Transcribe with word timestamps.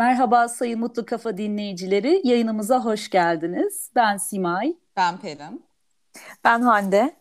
Merhaba 0.00 0.48
Sayın 0.48 0.80
Mutlu 0.80 1.06
Kafa 1.06 1.36
dinleyicileri, 1.36 2.20
yayınımıza 2.24 2.84
hoş 2.84 3.10
geldiniz. 3.10 3.90
Ben 3.94 4.16
Simay. 4.16 4.74
Ben 4.96 5.18
Pelin. 5.18 5.64
Ben 6.44 6.60
Hande. 6.62 7.14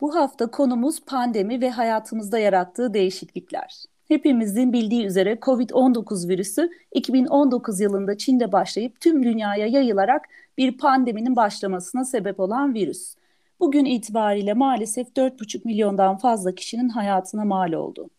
Bu 0.00 0.14
hafta 0.14 0.50
konumuz 0.50 1.04
pandemi 1.04 1.60
ve 1.60 1.70
hayatımızda 1.70 2.38
yarattığı 2.38 2.94
değişiklikler. 2.94 3.84
Hepimizin 4.08 4.72
bildiği 4.72 5.06
üzere 5.06 5.38
COVID-19 5.42 6.28
virüsü 6.28 6.70
2019 6.92 7.80
yılında 7.80 8.18
Çin'de 8.18 8.52
başlayıp 8.52 9.00
tüm 9.00 9.22
dünyaya 9.22 9.66
yayılarak 9.66 10.28
bir 10.58 10.78
pandeminin 10.78 11.36
başlamasına 11.36 12.04
sebep 12.04 12.40
olan 12.40 12.74
virüs. 12.74 13.14
Bugün 13.60 13.84
itibariyle 13.84 14.54
maalesef 14.54 15.08
4,5 15.08 15.60
milyondan 15.64 16.16
fazla 16.16 16.54
kişinin 16.54 16.88
hayatına 16.88 17.44
mal 17.44 17.72
oldu. 17.72 18.10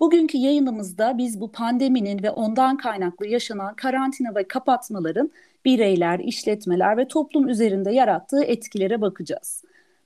Bugünkü 0.00 0.38
yayınımızda 0.38 1.18
biz 1.18 1.40
bu 1.40 1.52
pandeminin 1.52 2.22
ve 2.22 2.30
ondan 2.30 2.76
kaynaklı 2.76 3.26
yaşanan 3.26 3.74
karantina 3.74 4.34
ve 4.34 4.48
kapatmaların 4.48 5.30
bireyler, 5.64 6.18
işletmeler 6.18 6.96
ve 6.96 7.08
toplum 7.08 7.48
üzerinde 7.48 7.92
yarattığı 7.92 8.44
etkilere 8.44 9.00
bakacağız. 9.00 9.64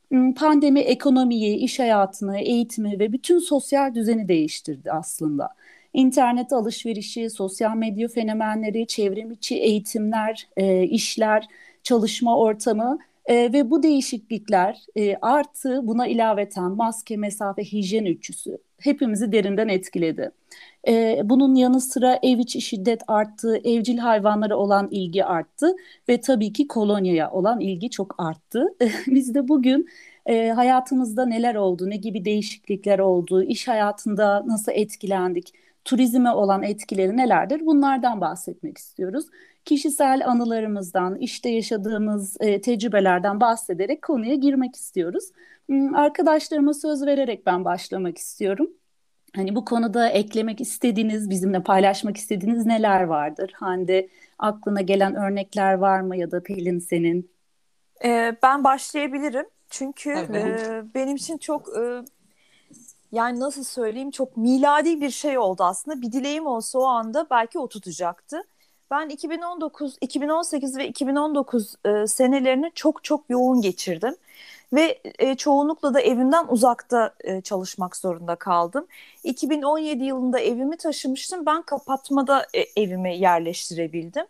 Hmm, 0.09 0.35
pandemi 0.35 0.81
ekonomiyi, 0.81 1.57
iş 1.57 1.79
hayatını, 1.79 2.39
eğitimi 2.39 2.99
ve 2.99 3.13
bütün 3.13 3.39
sosyal 3.39 3.95
düzeni 3.95 4.29
değiştirdi 4.29 4.93
aslında. 4.93 5.49
İnternet 5.93 6.53
alışverişi, 6.53 7.31
sosyal 7.31 7.77
medya 7.77 8.09
fenomenleri, 8.09 8.87
çevrim 8.87 9.31
içi 9.31 9.57
eğitimler, 9.57 10.49
e, 10.57 10.83
işler, 10.83 11.49
çalışma 11.83 12.39
ortamı 12.39 12.99
e, 13.27 13.53
ve 13.53 13.71
bu 13.71 13.83
değişiklikler 13.83 14.83
e, 14.97 15.17
artı 15.23 15.87
buna 15.87 16.07
ilaveten 16.07 16.71
maske, 16.71 17.17
mesafe, 17.17 17.65
hijyen 17.65 18.05
üçüsü 18.05 18.59
hepimizi 18.81 19.33
derinden 19.33 19.69
etkiledi. 19.69 20.31
E, 20.89 21.21
bunun 21.25 21.55
yanı 21.55 21.81
sıra 21.81 22.19
ev 22.23 22.39
içi 22.39 22.61
şiddet 22.61 23.03
arttı, 23.09 23.57
evcil 23.65 23.99
hayvanlara 23.99 24.57
olan 24.57 24.89
ilgi 24.91 25.25
arttı 25.25 25.77
ve 26.09 26.21
tabii 26.21 26.53
ki 26.53 26.69
kolonyaya 26.69 27.31
olan 27.31 27.61
ilgi 27.61 27.91
çok 27.91 28.15
arttı. 28.19 28.67
Biz 29.07 29.35
de 29.35 29.49
bugün 29.49 29.89
e, 30.27 30.49
hayatımızda 30.49 31.27
neler 31.27 31.55
oldu, 31.55 31.91
ne 31.91 31.97
gibi 31.97 32.25
değişiklikler 32.25 32.99
oldu, 32.99 33.43
iş 33.43 33.69
hayatında 33.69 34.43
nasıl 34.47 34.73
etkilendik, 34.73 35.53
turizme 35.85 36.31
olan 36.31 36.63
etkileri 36.63 37.17
nelerdir 37.17 37.67
bunlardan 37.67 38.21
bahsetmek 38.21 38.79
istiyoruz. 38.79 39.27
Kişisel 39.65 40.29
anılarımızdan, 40.29 41.17
işte 41.17 41.49
yaşadığımız 41.49 42.37
e, 42.41 42.61
tecrübelerden 42.61 43.41
bahsederek 43.41 44.03
konuya 44.03 44.35
girmek 44.35 44.77
istiyoruz. 44.77 45.25
Hmm, 45.67 45.95
arkadaşlarıma 45.95 46.75
söz 46.75 47.07
vererek 47.07 47.47
ben 47.47 47.65
başlamak 47.65 48.19
istiyorum. 48.19 48.71
Hani 49.37 49.55
bu 49.55 49.65
konuda 49.65 50.09
eklemek 50.09 50.61
istediğiniz, 50.61 51.31
bizimle 51.31 51.63
paylaşmak 51.63 52.17
istediğiniz 52.17 52.67
neler 52.67 53.03
vardır? 53.03 53.53
Hande 53.55 54.09
aklına 54.39 54.81
gelen 54.81 55.15
örnekler 55.15 55.75
var 55.75 56.01
mı 56.01 56.17
ya 56.17 56.31
da 56.31 56.43
Pelin 56.43 56.79
senin? 56.79 57.31
Ee, 58.05 58.37
ben 58.43 58.65
başlayabilirim. 58.65 59.47
Çünkü 59.71 60.11
evet. 60.11 60.69
e, 60.69 60.85
benim 60.95 61.17
için 61.17 61.39
çok 61.39 61.69
e, 61.69 62.03
yani 63.15 63.41
nasıl 63.41 63.65
söyleyeyim 63.65 64.11
çok 64.11 64.37
miladi 64.37 65.01
bir 65.01 65.11
şey 65.11 65.39
oldu 65.39 65.65
aslında. 65.65 66.03
Bir 66.03 66.13
dileğim 66.13 66.47
olsa 66.47 66.79
o 66.79 66.85
anda 66.85 67.27
belki 67.31 67.59
o 67.59 67.69
tutacaktı. 67.69 68.43
Ben 68.91 69.09
2019, 69.09 69.97
2018 70.01 70.77
ve 70.79 70.89
2019 70.89 71.77
e, 71.85 72.07
senelerini 72.07 72.73
çok 72.75 73.05
çok 73.05 73.31
yoğun 73.31 73.61
geçirdim 73.61 74.17
ve 74.75 75.01
e, 75.19 75.35
çoğunlukla 75.35 75.95
da 75.95 76.01
evimden 76.01 76.47
uzakta 76.49 77.15
e, 77.21 77.41
çalışmak 77.41 77.97
zorunda 77.97 78.37
kaldım. 78.37 78.87
2017 79.25 80.05
yılında 80.05 80.41
evimi 80.41 80.77
taşımıştım. 80.77 81.47
Ben 81.47 81.63
kapatmada 81.63 82.47
e, 82.55 82.83
evimi 82.83 83.19
yerleştirebildim. 83.19 84.25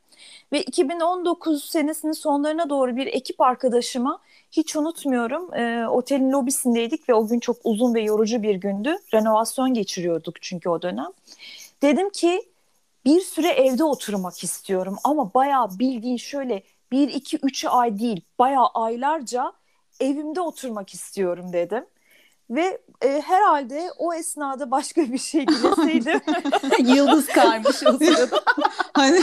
Ve 0.53 0.63
2019 0.63 1.65
senesinin 1.65 2.13
sonlarına 2.13 2.71
doğru 2.71 2.97
bir 2.97 3.07
ekip 3.07 3.41
arkadaşıma 3.41 4.19
hiç 4.51 4.77
unutmuyorum. 4.77 5.55
E, 5.55 5.89
otelin 5.89 6.33
lobisindeydik 6.33 7.09
ve 7.09 7.15
o 7.15 7.27
gün 7.27 7.41
çok 7.41 7.57
uzun 7.65 7.95
ve 7.95 8.03
yorucu 8.03 8.43
bir 8.43 8.55
gündü. 8.55 8.97
Renovasyon 9.15 9.75
geçiriyorduk 9.75 10.43
çünkü 10.43 10.69
o 10.69 10.83
dönem. 10.83 11.09
Dedim 11.83 12.11
ki 12.11 12.43
bir 13.05 13.21
süre 13.21 13.49
evde 13.49 13.85
oturmak 13.85 14.45
istiyorum 14.45 14.97
ama 15.05 15.35
bayağı 15.35 15.79
bildiğin 15.79 16.17
şöyle 16.17 16.63
bir 16.93 17.09
iki 17.09 17.39
üç 17.43 17.65
ay 17.65 17.99
değil 17.99 18.21
bayağı 18.39 18.67
aylarca 18.67 19.53
evimde 20.01 20.41
oturmak 20.41 20.95
istiyorum 20.95 21.53
dedim. 21.53 21.87
Ve 22.51 22.81
e, 23.03 23.21
herhalde 23.21 23.91
o 23.99 24.15
esnada 24.15 24.71
başka 24.71 25.13
bir 25.13 25.19
şey 25.19 25.49
dileseydim. 25.49 26.21
Yıldız 26.95 27.27
kaymış 27.27 27.87
o 27.87 27.99
sırada. 27.99 28.45
hani 28.93 29.21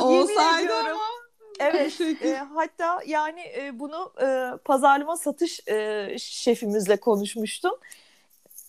olsaydı 0.00 0.74
ama. 0.74 0.98
Evet 1.60 2.00
e, 2.00 2.36
hatta 2.54 3.02
yani 3.06 3.40
e, 3.40 3.78
bunu 3.78 4.12
e, 4.22 4.50
pazarlama 4.64 5.16
satış 5.16 5.68
e, 5.68 6.08
şefimizle 6.18 6.96
konuşmuştum. 6.96 7.72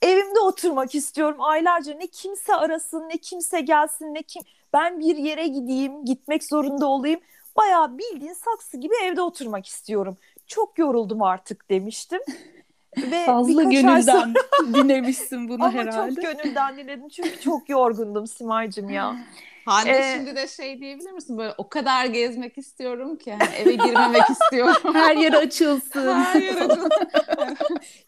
Evimde 0.02 0.40
oturmak 0.40 0.96
istiyorum 0.96 1.38
aylarca 1.40 1.94
ne 1.94 2.08
kimse 2.08 2.56
arasın 2.56 3.10
ne 3.10 3.18
kimse 3.18 3.62
gelsin 3.62 4.14
ne 4.14 4.24
kim 4.24 4.44
ben 4.74 5.00
bir 5.00 5.18
yere 5.18 5.48
gideyim 5.48 6.06
gitmek 6.06 6.44
zorunda 6.44 6.86
olayım. 6.86 7.20
Bayağı 7.56 7.98
bildiğin 7.98 8.34
saksı 8.34 8.78
gibi 8.78 8.94
evde 9.04 9.22
oturmak 9.22 9.68
istiyorum 9.68 10.18
çok 10.50 10.80
yoruldum 10.80 11.22
artık 11.22 11.70
demiştim. 11.70 12.20
Ve 12.98 13.26
Fazla 13.26 13.64
gönülden 13.64 14.34
ay... 14.60 14.74
dinlemişsin 14.74 15.50
bunu 15.50 15.64
Ama 15.64 15.74
herhalde. 15.74 16.00
Ama 16.00 16.10
çok 16.10 16.24
gönülden 16.24 16.78
dinledim 16.78 17.10
çünkü 17.10 17.40
çok 17.40 17.70
yorgundum 17.70 18.28
Simay'cığım 18.28 18.90
ya. 18.90 19.16
Hande 19.66 19.92
ee, 19.92 20.16
şimdi 20.16 20.36
de 20.36 20.48
şey 20.48 20.80
diyebilir 20.80 21.12
misin 21.12 21.38
böyle 21.38 21.54
o 21.58 21.70
kadar 21.70 22.06
gezmek 22.06 22.58
istiyorum 22.58 23.16
ki 23.16 23.34
hani 23.34 23.56
eve 23.56 23.72
girmemek 23.72 24.30
istiyorum. 24.30 24.94
her 24.94 25.16
yer 25.16 25.34
açılsın. 25.34 26.14
her 26.14 26.42
yer 26.42 26.56
açılsın. 26.56 26.90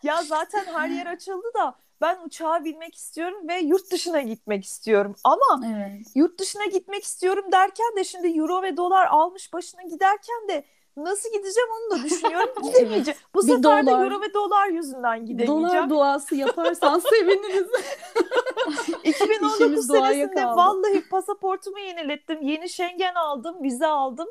ya 0.03 0.23
zaten 0.23 0.66
her 0.73 0.90
yer 0.90 1.06
açıldı 1.06 1.47
da 1.56 1.75
ben 2.02 2.18
uçağa 2.25 2.63
binmek 2.66 2.96
istiyorum 2.96 3.47
ve 3.47 3.59
yurt 3.59 3.91
dışına 3.91 4.22
gitmek 4.22 4.66
istiyorum. 4.66 5.16
Ama 5.23 5.62
evet. 5.66 6.08
yurt 6.16 6.40
dışına 6.40 6.66
gitmek 6.66 7.03
istiyorum 7.03 7.46
derken 7.52 7.96
de 7.97 8.03
şimdi 8.03 8.38
euro 8.40 8.62
ve 8.62 8.78
dolar 8.78 9.06
almış 9.06 9.53
başına 9.53 9.81
giderken 9.81 10.47
de 10.50 10.66
Nasıl 10.97 11.29
gideceğim 11.29 11.69
onu 11.72 12.00
da 12.00 12.03
düşünüyorum. 12.03 12.50
Gidemeyeceğim. 12.63 13.19
Bu 13.34 13.41
bir 13.41 13.47
sefer 13.47 13.63
dolar, 13.63 13.85
de 13.85 13.91
euro 13.91 14.22
ve 14.22 14.34
dolar 14.34 14.68
yüzünden 14.68 15.25
gidemeyeceğim. 15.25 15.90
Dolar 15.90 15.90
duası 15.90 16.35
yaparsan 16.35 17.00
seviniriz. 17.09 17.68
2019 19.03 19.88
senesinde 19.88 20.46
vallahi 20.46 21.09
pasaportumu 21.09 21.79
yenilettim. 21.79 22.41
Yeni 22.41 22.69
Schengen 22.69 23.16
aldım, 23.16 23.63
vize 23.63 23.88
aldım. 23.88 24.28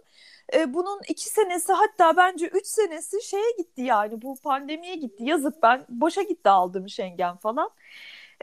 Ee, 0.55 0.75
bunun 0.75 1.01
iki 1.09 1.29
senesi 1.29 1.73
hatta 1.73 2.17
bence 2.17 2.47
üç 2.47 2.67
senesi 2.67 3.23
şeye 3.23 3.51
gitti 3.59 3.83
yani 3.83 4.23
bu 4.23 4.37
pandemiye 4.37 4.95
gitti. 4.95 5.25
Yazık 5.25 5.63
ben 5.63 5.87
boşa 5.89 6.23
gitti 6.23 6.51
aldım 6.51 6.89
Schengen 6.89 7.37
falan. 7.37 7.71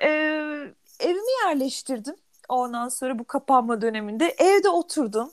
Ee, 0.01 0.07
evimi 0.99 1.45
yerleştirdim. 1.45 2.15
Ondan 2.49 2.89
sonra 2.89 3.19
bu 3.19 3.23
kapanma 3.23 3.81
döneminde 3.81 4.35
evde 4.37 4.69
oturdum. 4.69 5.31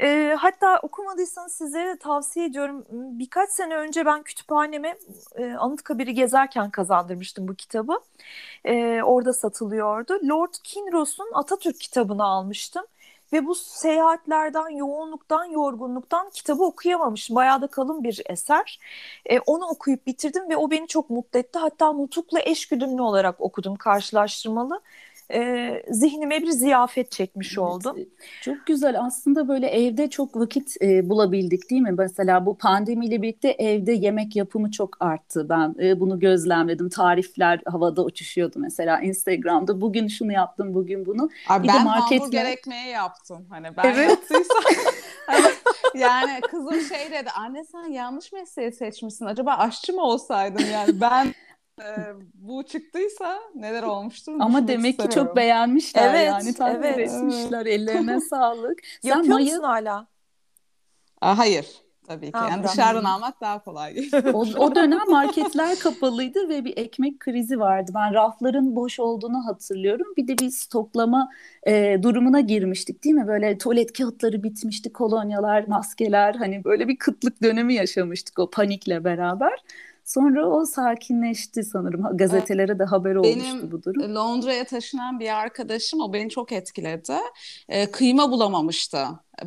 E, 0.00 0.36
hatta 0.38 0.78
okumadıysanız 0.82 1.52
sizlere 1.52 1.88
de 1.88 1.98
tavsiye 1.98 2.46
ediyorum. 2.46 2.86
Birkaç 2.90 3.50
sene 3.50 3.76
önce 3.76 4.06
ben 4.06 4.22
kütüphaneme 4.22 4.98
e, 5.36 5.52
Anıtkabir'i 5.52 6.14
gezerken 6.14 6.70
kazandırmıştım 6.70 7.48
bu 7.48 7.54
kitabı. 7.54 8.00
E, 8.64 9.02
orada 9.02 9.32
satılıyordu. 9.32 10.12
Lord 10.28 10.54
Kinross'un 10.64 11.30
Atatürk 11.34 11.80
kitabını 11.80 12.24
almıştım. 12.24 12.84
Ve 13.32 13.46
bu 13.46 13.54
seyahatlerden, 13.54 14.68
yoğunluktan, 14.68 15.44
yorgunluktan 15.44 16.30
kitabı 16.30 16.64
okuyamamışım. 16.64 17.36
Bayağı 17.36 17.62
da 17.62 17.66
kalın 17.66 18.04
bir 18.04 18.22
eser. 18.26 18.80
E, 19.26 19.40
onu 19.40 19.66
okuyup 19.66 20.06
bitirdim 20.06 20.50
ve 20.50 20.56
o 20.56 20.70
beni 20.70 20.88
çok 20.88 21.10
mutlu 21.10 21.38
etti. 21.38 21.58
Hatta 21.58 21.92
Nutuk'la 21.92 22.40
eşgüdümlü 22.40 23.02
olarak 23.02 23.40
okudum 23.40 23.76
karşılaştırmalı 23.76 24.80
e, 25.32 25.82
zihnime 25.90 26.42
bir 26.42 26.50
ziyafet 26.50 27.10
çekmiş 27.10 27.48
evet, 27.48 27.58
oldum. 27.58 27.96
Çok 28.42 28.66
güzel 28.66 29.00
aslında 29.00 29.48
böyle 29.48 29.66
evde 29.66 30.10
çok 30.10 30.36
vakit 30.36 30.82
e, 30.82 31.08
bulabildik 31.08 31.70
değil 31.70 31.82
mi? 31.82 31.94
Mesela 31.98 32.46
bu 32.46 32.58
pandemiyle 32.58 33.22
birlikte 33.22 33.48
evde 33.48 33.92
yemek 33.92 34.36
yapımı 34.36 34.70
çok 34.70 35.02
arttı. 35.02 35.48
Ben 35.48 35.74
e, 35.82 36.00
bunu 36.00 36.18
gözlemledim. 36.18 36.88
Tarifler 36.88 37.60
havada 37.66 38.04
uçuşuyordu 38.04 38.58
mesela 38.58 39.00
Instagram'da. 39.00 39.80
Bugün 39.80 40.08
şunu 40.08 40.32
yaptım, 40.32 40.74
bugün 40.74 41.06
bunu. 41.06 41.30
Abi 41.48 41.64
bir 41.64 41.68
ben 41.68 41.84
de 41.84 41.88
hamburger 41.88 42.44
ekmeği 42.44 42.88
yaptım. 42.88 43.46
Hani 43.50 43.76
ben 43.76 43.84
evet. 43.84 44.10
yaptıysam... 44.10 44.62
yani 45.94 46.40
kızım 46.40 46.80
şey 46.80 47.10
dedi 47.10 47.30
anne 47.30 47.64
sen 47.64 47.92
yanlış 47.92 48.32
mesleği 48.32 48.72
seçmişsin 48.72 49.24
acaba 49.24 49.54
aşçı 49.54 49.92
mı 49.92 50.02
olsaydın 50.02 50.64
yani 50.72 51.00
ben 51.00 51.34
e, 51.80 52.14
bu 52.34 52.62
çıktıysa 52.62 53.38
neler 53.54 53.82
olmuştur? 53.82 54.36
Ama 54.40 54.68
demek 54.68 54.98
ki 54.98 55.10
çok 55.10 55.36
beğenmişler 55.36 56.14
evet, 56.14 56.26
yani 56.26 56.54
takdir 56.54 56.88
evet. 56.88 57.10
etmişler. 57.10 57.66
Ellerine 57.66 58.20
sağlık. 58.30 58.80
Sen 59.02 59.08
Yapıyor 59.08 59.34
mayı... 59.34 59.46
musun 59.46 59.62
hala? 59.62 60.06
Aa, 61.20 61.38
hayır. 61.38 61.66
Tabii 62.08 62.32
ki. 62.32 62.38
Yani 62.50 62.64
dışarıdan 62.64 63.04
almak 63.04 63.40
daha 63.40 63.64
kolay. 63.64 63.96
o, 64.32 64.40
o 64.40 64.74
dönem 64.74 65.10
marketler 65.10 65.78
kapalıydı 65.78 66.48
ve 66.48 66.64
bir 66.64 66.76
ekmek 66.76 67.20
krizi 67.20 67.60
vardı. 67.60 67.92
Ben 67.94 68.14
rafların 68.14 68.76
boş 68.76 69.00
olduğunu 69.00 69.46
hatırlıyorum. 69.46 70.06
Bir 70.16 70.28
de 70.28 70.38
bir 70.38 70.50
stoklama 70.50 71.28
e, 71.66 71.98
durumuna 72.02 72.40
girmiştik 72.40 73.04
değil 73.04 73.14
mi? 73.14 73.26
Böyle 73.26 73.58
tuvalet 73.58 73.92
kağıtları 73.92 74.42
bitmişti, 74.42 74.92
kolonyalar, 74.92 75.68
maskeler. 75.68 76.34
Hani 76.34 76.64
böyle 76.64 76.88
bir 76.88 76.96
kıtlık 76.96 77.42
dönemi 77.42 77.74
yaşamıştık 77.74 78.38
o 78.38 78.50
panikle 78.50 79.04
beraber. 79.04 79.62
Sonra 80.08 80.46
o 80.46 80.64
sakinleşti 80.64 81.64
sanırım. 81.64 82.16
Gazetelere 82.16 82.78
de 82.78 82.84
haber 82.84 83.14
olmuştu 83.14 83.40
Benim 83.40 83.72
bu 83.72 83.82
durum. 83.82 84.14
Londra'ya 84.14 84.64
taşınan 84.64 85.20
bir 85.20 85.36
arkadaşım 85.36 86.00
o 86.00 86.12
beni 86.12 86.30
çok 86.30 86.52
etkiledi. 86.52 87.16
E, 87.68 87.90
kıyma 87.90 88.30
bulamamıştı. 88.30 88.98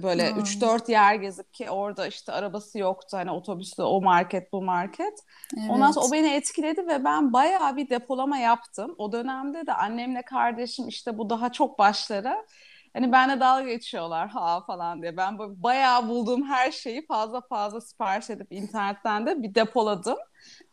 Böyle 0.04 0.32
hmm. 0.32 0.42
3-4 0.42 0.92
yer 0.92 1.16
gezip 1.16 1.54
ki 1.54 1.70
orada 1.70 2.08
işte 2.08 2.32
arabası 2.32 2.80
yoktu. 2.80 3.18
Hani 3.18 3.32
otobüsü 3.32 3.82
o 3.82 4.02
market 4.02 4.54
bu 4.54 4.62
market. 4.62 5.14
Evet. 5.58 5.70
Ondan 5.70 5.92
sonra 5.92 6.06
o 6.06 6.12
beni 6.12 6.34
etkiledi 6.34 6.88
ve 6.88 7.04
ben 7.04 7.34
bayağı 7.34 7.78
bir 7.78 7.90
depolama 7.90 8.38
yaptım. 8.38 8.96
O 8.98 9.12
dönemde 9.12 9.68
de 9.68 9.74
annemle 9.74 10.22
kardeşim 10.22 10.88
işte 10.88 11.18
bu 11.18 11.30
daha 11.30 11.52
çok 11.52 11.80
başları. 11.80 12.46
Hani 12.94 13.12
benle 13.12 13.40
dalga 13.40 13.68
geçiyorlar 13.70 14.30
ha 14.30 14.64
falan 14.68 15.02
diye. 15.02 15.18
Ben 15.18 15.38
bayağı 15.64 16.08
bulduğum 16.08 16.44
her 16.44 16.72
şeyi 16.72 17.06
fazla 17.06 17.42
fazla 17.42 17.82
sipariş 17.82 18.30
edip 18.30 18.48
internetten 18.52 19.26
de 19.26 19.44
bir 19.44 19.56
depoladım. 19.56 20.18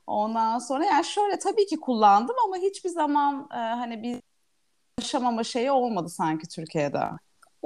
Ondan 0.07 0.59
sonra 0.59 0.85
yani 0.85 1.05
şöyle 1.05 1.39
tabii 1.39 1.67
ki 1.67 1.81
kullandım 1.81 2.37
ama 2.47 2.57
hiçbir 2.57 2.91
zaman 2.91 3.49
e, 3.53 3.57
hani 3.57 4.03
bir 4.03 4.21
yaşamama 5.01 5.45
şeyi 5.45 5.71
olmadı 5.71 6.09
sanki 6.09 6.49
Türkiye'de. 6.49 7.01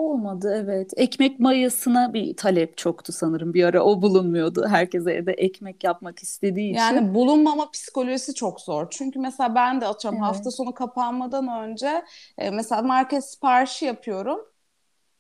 Olmadı 0.02 0.62
evet. 0.64 0.93
Ekmek 0.96 1.40
mayasına 1.40 2.14
bir 2.14 2.37
talep 2.37 2.76
çoktu 2.76 3.12
sanırım. 3.12 3.54
Bir 3.54 3.64
ara 3.64 3.84
o 3.84 4.02
bulunmuyordu. 4.02 4.66
Herkes 4.69 5.06
evde 5.06 5.32
ekmek 5.32 5.84
yapmak 5.84 6.19
istediği 6.19 6.70
için. 6.70 6.81
Yani 6.81 7.14
bulunmama 7.14 7.70
psikolojisi 7.70 8.34
çok 8.34 8.60
zor. 8.60 8.87
Çünkü 8.90 9.19
mesela 9.19 9.54
ben 9.54 9.81
de 9.81 9.87
atıyorum 9.87 10.19
evet. 10.19 10.28
hafta 10.28 10.50
sonu 10.50 10.75
kapanmadan 10.75 11.49
önce 11.49 12.04
e, 12.38 12.50
mesela 12.50 12.82
market 12.82 13.25
siparişi 13.25 13.84
yapıyorum. 13.84 14.40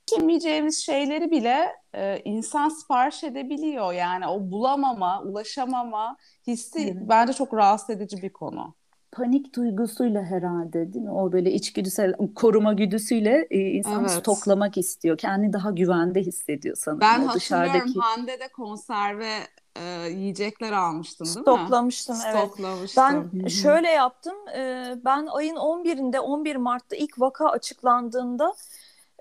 Kimeyeceğimiz 0.06 0.78
şeyleri 0.78 1.30
bile 1.30 1.68
e, 1.94 2.20
insan 2.24 2.68
sipariş 2.68 3.24
edebiliyor. 3.24 3.92
Yani 3.92 4.26
o 4.26 4.50
bulamama, 4.50 5.22
ulaşamama 5.22 6.16
hissi 6.46 6.80
evet. 6.80 6.96
bence 7.08 7.32
çok 7.32 7.54
rahatsız 7.54 7.90
edici 7.90 8.22
bir 8.22 8.32
konu 8.32 8.74
panik 9.12 9.54
duygusuyla 9.54 10.22
herhalde 10.22 10.92
değil 10.92 11.04
mi? 11.04 11.10
O 11.10 11.32
böyle 11.32 11.52
içgüdüsel 11.52 12.14
koruma 12.34 12.72
güdüsüyle 12.72 13.46
e, 13.50 13.58
insan 13.58 14.00
evet. 14.00 14.10
stoklamak 14.10 14.78
istiyor. 14.78 15.18
Kendini 15.18 15.52
daha 15.52 15.70
güvende 15.70 16.20
hissediyor 16.20 16.76
sanırım. 16.76 17.00
Ben 17.00 17.28
o 17.28 17.34
dışarıdaki... 17.34 17.98
Hande'de 17.98 18.48
konserve 18.48 19.32
e, 19.76 20.08
yiyecekler 20.10 20.72
almıştın 20.72 21.24
değil 21.24 21.36
Stoklamıştım, 21.36 22.16
mi? 22.16 22.22
Stoklamıştım 22.22 23.04
evet. 23.04 23.32
Ben 23.32 23.40
Hı-hı. 23.40 23.50
şöyle 23.50 23.88
yaptım. 23.88 24.36
E, 24.56 24.94
ben 25.04 25.26
ayın 25.26 25.56
11'inde 25.56 26.18
11 26.18 26.56
Mart'ta 26.56 26.96
ilk 26.96 27.20
vaka 27.20 27.48
açıklandığında 27.48 28.54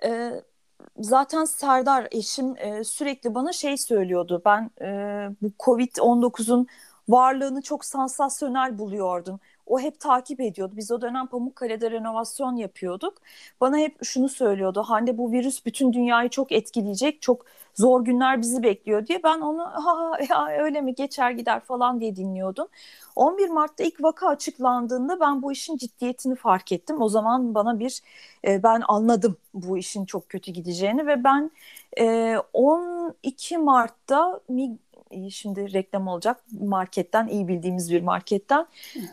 e, 0.06 0.32
zaten 1.00 1.46
Serdar 1.46 2.08
eşim 2.12 2.56
e, 2.58 2.84
sürekli 2.84 3.36
bana 3.36 3.54
şey 3.54 3.78
söylüyordu. 3.78 4.42
Ben 4.46 4.72
e, 4.82 4.88
bu 5.42 5.52
Covid-19'un 5.60 6.68
varlığını 7.10 7.62
çok 7.62 7.86
sansasyonel 7.86 8.80
buluyordum. 8.80 9.40
O 9.72 9.80
hep 9.80 10.00
takip 10.00 10.40
ediyordu. 10.42 10.74
Biz 10.78 10.92
o 10.92 11.02
dönem 11.02 11.28
Pamukkale'de 11.28 11.92
renovasyon 11.92 12.56
yapıyorduk. 12.56 13.14
Bana 13.62 13.78
hep 13.78 14.04
şunu 14.04 14.30
söylüyordu. 14.30 14.84
Hande 14.84 15.18
bu 15.18 15.32
virüs 15.32 15.66
bütün 15.66 15.94
dünyayı 15.94 16.30
çok 16.30 16.52
etkileyecek. 16.52 17.22
Çok 17.22 17.46
zor 17.76 18.06
günler 18.06 18.42
bizi 18.42 18.64
bekliyor 18.64 19.08
diye. 19.08 19.24
Ben 19.24 19.42
onu 19.42 19.64
ha 19.64 20.12
ya 20.30 20.48
öyle 20.64 20.82
mi 20.82 20.96
geçer 20.96 21.32
gider 21.32 21.60
falan 21.60 22.00
diye 22.00 22.16
dinliyordum. 22.16 22.68
11 23.16 23.50
Mart'ta 23.50 23.84
ilk 23.84 24.04
vaka 24.04 24.28
açıklandığında 24.28 25.20
ben 25.20 25.42
bu 25.42 25.52
işin 25.52 25.78
ciddiyetini 25.78 26.36
fark 26.36 26.72
ettim. 26.72 27.02
O 27.02 27.10
zaman 27.10 27.56
bana 27.56 27.80
bir 27.80 28.02
e, 28.48 28.64
ben 28.64 28.84
anladım 28.88 29.38
bu 29.54 29.78
işin 29.78 30.06
çok 30.06 30.30
kötü 30.30 30.52
gideceğini 30.52 31.08
ve 31.08 31.24
ben 31.24 31.52
e, 32.00 32.36
12 32.54 33.58
Mart'ta 33.58 34.40
şimdi 35.32 35.74
reklam 35.74 36.08
olacak 36.08 36.44
marketten 36.52 37.28
iyi 37.28 37.48
bildiğimiz 37.48 37.92
bir 37.92 38.02
marketten 38.02 38.66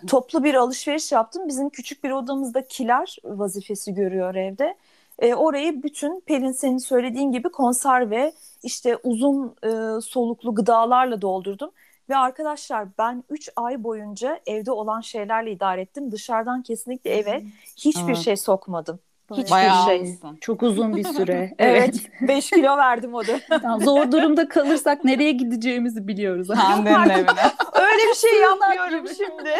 toplu 0.07 0.45
bir 0.45 0.55
alışveriş 0.55 1.13
yaptım. 1.13 1.49
Bizim 1.49 1.71
küçük 1.71 2.05
bir 2.05 2.11
odamızda 2.11 2.67
kiler 2.67 3.17
vazifesi 3.25 3.95
görüyor 3.95 4.35
evde. 4.35 4.77
E, 5.19 5.35
orayı 5.35 5.83
bütün 5.83 6.21
Pelin 6.21 6.53
senin 6.53 6.79
söylediğin 6.79 7.33
gibi 7.33 7.49
konserve 7.49 8.33
işte 8.63 8.97
uzun 8.97 9.55
e, 9.65 10.01
soluklu 10.01 10.55
gıdalarla 10.55 11.23
doldurdum. 11.23 11.71
Ve 12.09 12.17
arkadaşlar 12.17 12.89
ben 12.99 13.25
3 13.31 13.51
ay 13.57 13.85
boyunca 13.85 14.41
evde 14.47 14.73
olan 14.73 15.01
şeylerle 15.01 15.53
idare 15.53 15.81
ettim. 15.81 16.13
Dışarıdan 16.13 16.63
kesinlikle 16.63 17.11
eve 17.11 17.43
hiçbir 17.77 18.13
evet. 18.13 18.17
şey 18.17 18.37
sokmadım. 18.37 19.01
Hiçbir 19.37 19.51
Bayağı 19.51 19.87
şey. 19.87 20.01
Olsun. 20.01 20.39
Çok 20.41 20.63
uzun 20.63 20.97
bir 20.97 21.05
süre. 21.05 21.55
evet. 21.59 21.95
5 22.21 22.51
kilo 22.51 22.77
verdim 22.77 23.15
o 23.15 23.27
da. 23.27 23.41
Tamam, 23.63 23.81
zor 23.81 24.13
durumda 24.13 24.49
kalırsak 24.49 25.05
nereye 25.05 25.33
gideceğimizi 25.33 26.09
biliyoruz. 26.09 26.49
Hande'nin 26.51 27.11
evine. 27.11 27.41
Öyle 27.75 28.11
bir 28.11 28.15
şey 28.15 28.41
yapmıyorum 28.41 29.07
şimdi. 29.17 29.51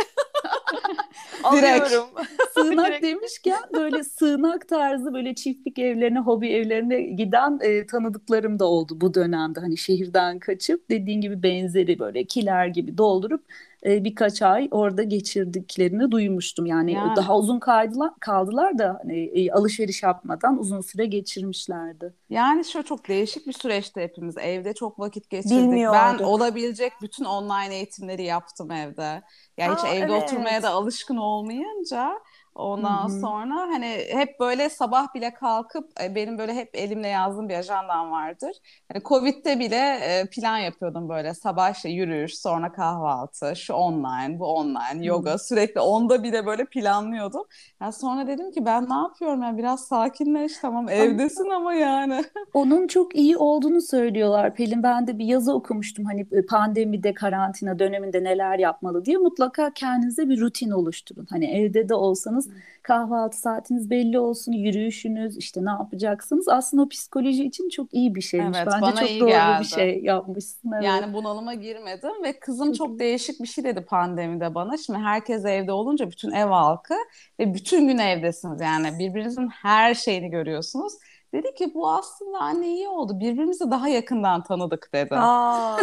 Alıyorum. 1.45 2.07
Sığınak 2.55 2.87
Direkt. 2.87 3.03
demişken 3.03 3.61
böyle 3.75 4.05
sığınak 4.05 4.69
tarzı 4.69 5.15
böyle 5.15 5.35
çiftlik 5.35 5.79
evlerine, 5.79 6.19
hobi 6.19 6.49
evlerine 6.49 7.01
giden 7.01 7.59
e, 7.63 7.87
tanıdıklarım 7.87 8.59
da 8.59 8.65
oldu 8.65 9.01
bu 9.01 9.15
dönemde. 9.15 9.61
Hani 9.61 9.77
şehirden 9.77 10.39
kaçıp 10.39 10.91
dediğin 10.91 11.21
gibi 11.21 11.43
benzeri 11.43 11.99
böyle 11.99 12.25
kiler 12.25 12.67
gibi 12.67 12.99
doldurup 12.99 13.45
e, 13.87 14.05
birkaç 14.05 14.43
ay 14.43 14.69
orada 14.71 15.03
geçirdiklerini 15.03 16.11
duymuştum. 16.11 16.67
Yani, 16.67 16.93
yani. 16.93 17.17
daha 17.17 17.39
uzun 17.39 17.59
kaldılar, 17.59 18.11
kaldılar 18.21 18.79
da 18.79 18.99
hani, 19.03 19.19
e, 19.19 19.51
alışveriş 19.51 20.03
yapmadan 20.03 20.59
uzun 20.59 20.81
süre 20.81 21.07
geçirmişlerdi. 21.07 22.15
Yani 22.31 22.65
şu 22.65 22.83
çok 22.83 23.09
değişik 23.09 23.47
bir 23.47 23.53
süreçte 23.53 24.03
hepimiz 24.03 24.39
evde 24.39 24.75
çok 24.75 24.99
vakit 24.99 25.31
geçirdik. 25.31 25.89
Ben 25.93 26.19
olabilecek 26.19 26.93
bütün 27.03 27.25
online 27.25 27.75
eğitimleri 27.75 28.23
yaptım 28.23 28.71
evde. 28.71 29.23
Yani 29.57 29.75
hiç 29.75 29.85
evde 29.85 30.13
evet. 30.13 30.23
oturmaya 30.23 30.63
da 30.63 30.71
alışkın 30.71 31.17
olmayınca 31.17 32.13
Ondan 32.55 33.09
Hı-hı. 33.09 33.21
sonra 33.21 33.55
hani 33.55 33.87
hep 34.11 34.41
böyle 34.41 34.69
sabah 34.69 35.15
bile 35.15 35.35
kalkıp 35.35 35.91
e, 36.03 36.15
benim 36.15 36.39
böyle 36.39 36.55
hep 36.55 36.71
elimle 36.75 37.09
yazdığım 37.09 37.49
bir 37.49 37.55
ajandam 37.55 38.11
vardır. 38.11 38.53
Hani 38.93 39.03
Covid'de 39.05 39.59
bile 39.59 39.77
e, 40.03 40.27
plan 40.31 40.59
yapıyordum 40.59 41.09
böyle 41.09 41.35
sabah 41.35 41.75
işte 41.75 41.89
yürüyüş, 41.89 42.39
sonra 42.39 42.73
kahvaltı, 42.73 43.57
şu 43.57 43.75
online, 43.75 44.39
bu 44.39 44.47
online, 44.47 45.07
yoga 45.07 45.31
Hı-hı. 45.31 45.39
sürekli 45.39 45.81
onda 45.81 46.23
bile 46.23 46.47
böyle 46.47 46.65
planlıyordum. 46.65 47.45
Yani 47.81 47.93
sonra 47.93 48.27
dedim 48.27 48.51
ki 48.51 48.67
ben 48.67 48.89
ne 48.91 48.95
yapıyorum 48.95 49.43
ya 49.43 49.57
biraz 49.57 49.87
sakinleş 49.87 50.59
tamam 50.59 50.89
evdesin 50.89 51.51
ama 51.51 51.75
yani. 51.75 52.25
Onun 52.55 52.87
çok 52.87 53.17
iyi 53.17 53.37
olduğunu 53.37 53.81
söylüyorlar 53.81 54.55
Pelin. 54.55 54.83
Ben 54.83 55.07
de 55.07 55.19
bir 55.19 55.25
yazı 55.25 55.55
okumuştum 55.55 56.05
hani 56.05 56.27
e, 56.33 56.47
pandemide, 56.47 57.15
karantina 57.15 57.79
döneminde 57.79 58.25
neler 58.25 58.59
yapmalı 58.59 59.05
diye. 59.05 59.17
Mutlaka 59.17 59.73
kendinize 59.75 60.29
bir 60.29 60.41
rutin 60.41 60.71
oluşturun. 60.71 61.27
Hani 61.31 61.47
evde 61.47 61.89
de 61.89 61.95
olsanız 61.95 62.38
kahvaltı 62.83 63.39
saatiniz 63.39 63.91
belli 63.91 64.19
olsun, 64.19 64.53
yürüyüşünüz, 64.53 65.37
işte 65.37 65.65
ne 65.65 65.71
yapacaksınız. 65.71 66.49
Aslında 66.49 66.83
o 66.83 66.89
psikoloji 66.89 67.45
için 67.45 67.69
çok 67.69 67.95
iyi 67.95 68.15
bir 68.15 68.21
şeymiş. 68.21 68.59
Evet, 68.59 68.69
Bence 68.73 68.83
bana 68.83 69.01
çok 69.01 69.11
iyi 69.11 69.21
doğru 69.21 69.29
geldi. 69.29 69.61
bir 69.61 69.67
şey 69.67 70.01
yapmışsın. 70.03 70.73
Evet. 70.73 70.85
Yani 70.85 71.13
bunalıma 71.13 71.55
girmedim 71.55 72.23
ve 72.25 72.39
kızım 72.39 72.73
çok 72.73 72.99
değişik 72.99 73.41
bir 73.43 73.49
şey 73.49 73.65
dedi 73.65 73.81
pandemide 73.81 74.55
bana. 74.55 74.77
Şimdi 74.77 74.99
herkes 74.99 75.45
evde 75.45 75.73
olunca 75.73 76.11
bütün 76.11 76.31
ev 76.31 76.47
halkı 76.47 76.95
ve 77.39 77.55
bütün 77.55 77.89
gün 77.89 77.99
evdesiniz. 77.99 78.61
Yani 78.61 78.99
birbirinizin 78.99 79.49
her 79.49 79.95
şeyini 79.95 80.31
görüyorsunuz. 80.31 80.93
Dedi 81.33 81.55
ki 81.55 81.75
bu 81.75 81.91
aslında 81.91 82.39
anne 82.39 82.69
iyi 82.69 82.89
oldu. 82.89 83.21
Birbirimizi 83.21 83.71
daha 83.71 83.89
yakından 83.89 84.43
tanıdık 84.43 84.91
dedi. 84.93 85.15
Aa, 85.17 85.79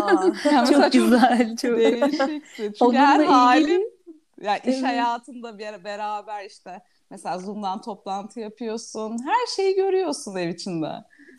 yani 0.51 0.73
çok 0.73 0.91
güzel. 0.91 1.55
Çok 1.61 1.77
değişikti. 1.77 2.41
Çünkü 2.55 2.97
her 2.97 3.19
ilgili... 3.19 3.31
halin 3.31 3.94
yani 4.41 4.59
iş 4.65 4.83
hayatında 4.83 5.57
bir 5.57 5.83
beraber 5.83 6.45
işte 6.45 6.81
mesela 7.11 7.39
Zoom'dan 7.39 7.81
toplantı 7.81 8.39
yapıyorsun. 8.39 9.17
Her 9.25 9.55
şeyi 9.55 9.75
görüyorsun 9.75 10.35
ev 10.35 10.49
içinde. 10.49 10.91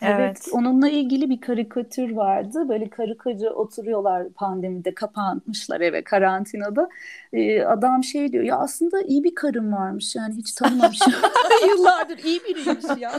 Evet. 0.03 0.17
evet. 0.19 0.49
Onunla 0.53 0.89
ilgili 0.89 1.31
bir 1.31 1.41
karikatür 1.41 2.11
vardı. 2.11 2.69
Böyle 2.69 2.91
karı 2.91 3.19
koca 3.19 3.51
oturuyorlar 3.51 4.29
pandemide 4.29 4.95
kapanmışlar 4.95 5.81
eve 5.81 6.05
karantinada. 6.05 6.89
Ee, 7.33 7.63
adam 7.63 8.05
şey 8.05 8.33
diyor 8.33 8.45
ya 8.45 8.59
aslında 8.59 9.03
iyi 9.03 9.25
bir 9.25 9.35
karım 9.35 9.73
varmış 9.73 10.17
yani 10.17 10.35
hiç 10.35 10.53
tanımamışım. 10.53 11.13
Yıllardır 11.69 12.19
iyi 12.19 12.41
biriymiş 12.45 12.85
ya. 12.99 13.13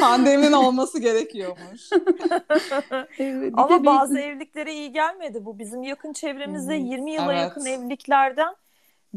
Pandeminin 0.00 0.52
olması 0.52 1.00
gerekiyormuş. 1.00 1.90
evet, 3.18 3.52
Ama 3.56 3.84
bazı 3.84 4.14
bir... 4.14 4.22
evliklere 4.22 4.74
iyi 4.74 4.92
gelmedi 4.92 5.44
bu. 5.44 5.58
Bizim 5.58 5.82
yakın 5.82 6.12
çevremizde 6.12 6.78
hmm. 6.78 6.86
20 6.86 7.12
yıla 7.12 7.32
evet. 7.32 7.42
yakın 7.42 7.66
evliliklerden 7.66 8.54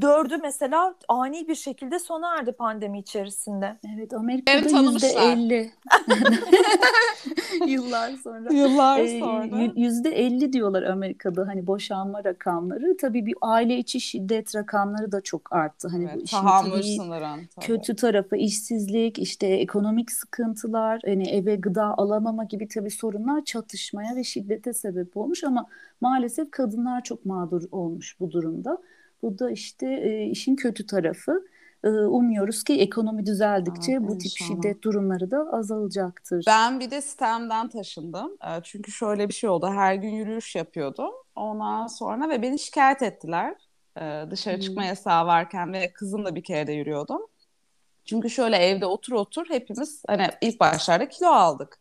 dördü 0.02 0.38
mesela 0.42 0.96
ani 1.08 1.48
bir 1.48 1.56
şekilde 1.56 2.00
sona 2.00 2.38
erdi 2.38 2.52
pandemi 2.52 3.00
içerisinde. 3.00 3.78
Evet 3.96 4.14
Amerika'da 4.14 4.82
yüzde 4.82 5.08
elli. 5.08 5.72
Yıllar 7.68 8.12
sonra. 8.24 8.54
Yıllar 8.54 9.00
ee, 9.00 9.20
sonra. 9.20 9.72
Yüzde 9.76 10.10
elli 10.10 10.54
diyorlar 10.54 10.84
Amerika'da 10.84 11.48
hani 11.48 11.68
boşanma 11.68 12.24
rakamları. 12.24 12.98
Tabii 12.98 13.26
bir 13.26 13.36
aile 13.42 13.78
içi 13.78 14.02
şiddet 14.02 14.56
rakamları 14.56 15.12
da 15.12 15.22
çok 15.22 15.54
arttı. 15.54 15.88
Hani 15.88 16.04
evet, 16.04 16.34
bu 16.72 16.78
işin 16.78 17.04
sınıran, 17.04 17.40
tabii. 17.56 17.66
kötü 17.66 17.96
tarafı 17.96 18.36
işsizlik, 18.36 19.20
işte 19.20 19.48
ekonomik 19.48 20.12
sıkıntılar, 20.12 21.02
hani 21.06 21.30
eve 21.30 21.56
gıda 21.56 21.98
alamama 21.98 22.44
gibi 22.44 22.68
tabii 22.68 22.92
sorunlar 22.92 23.44
çatışmaya 23.46 24.16
ve 24.16 24.24
şiddete 24.24 24.74
sebep 24.74 25.18
olmuş 25.18 25.44
ama 25.44 25.66
maalesef 26.02 26.52
kadınlar 26.52 27.04
çok 27.04 27.26
mağdur 27.26 27.64
olmuş 27.72 28.20
bu 28.20 28.32
durumda. 28.32 28.78
Bu 29.22 29.40
da 29.40 29.52
işte 29.52 29.88
e, 29.88 30.26
işin 30.26 30.56
kötü 30.56 30.86
tarafı. 30.86 31.46
E, 31.84 31.90
umuyoruz 31.90 32.64
ki 32.64 32.82
ekonomi 32.82 33.26
düzeldikçe 33.26 33.98
Aa, 33.98 34.08
bu 34.08 34.18
tip 34.18 34.32
şiddet 34.32 34.84
durumları 34.84 35.32
da 35.32 35.38
azalacaktır. 35.52 36.44
Ben 36.48 36.80
bir 36.80 36.92
de 36.92 37.02
sistemden 37.02 37.70
taşındım. 37.70 38.32
E, 38.32 38.64
çünkü 38.64 38.92
şöyle 38.92 39.28
bir 39.30 39.34
şey 39.34 39.50
oldu. 39.50 39.70
Her 39.70 39.96
gün 39.96 40.10
yürüyüş 40.10 40.56
yapıyordum. 40.56 41.12
Ondan 41.36 41.88
sonra 41.88 42.30
ve 42.30 42.42
beni 42.42 42.60
şikayet 42.60 43.02
ettiler. 43.02 43.56
E, 43.98 44.26
dışarı 44.32 44.56
hmm. 44.56 44.62
çıkma 44.62 44.86
yasağı 44.86 45.26
varken 45.26 45.74
ve 45.74 45.94
kızımla 45.94 46.36
bir 46.36 46.44
kere 46.44 46.68
de 46.68 46.72
yürüyordum. 46.74 47.22
Çünkü 48.06 48.30
şöyle 48.30 48.58
evde 48.58 48.86
otur 48.86 49.14
otur 49.14 49.46
hepimiz 49.50 50.04
hani 50.08 50.28
ilk 50.42 50.60
başlarda 50.60 51.10
kilo 51.10 51.28
aldık 51.28 51.80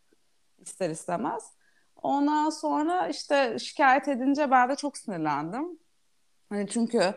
ister 0.59 0.89
istemez. 0.89 1.43
Ondan 2.01 2.49
sonra 2.49 3.07
işte 3.07 3.59
şikayet 3.59 4.07
edince 4.07 4.51
ben 4.51 4.69
de 4.69 4.75
çok 4.75 4.97
sinirlendim. 4.97 5.79
Hani 6.49 6.67
çünkü 6.69 7.13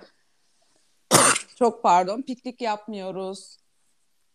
çok 1.56 1.82
pardon 1.82 2.22
piknik 2.22 2.60
yapmıyoruz. 2.60 3.56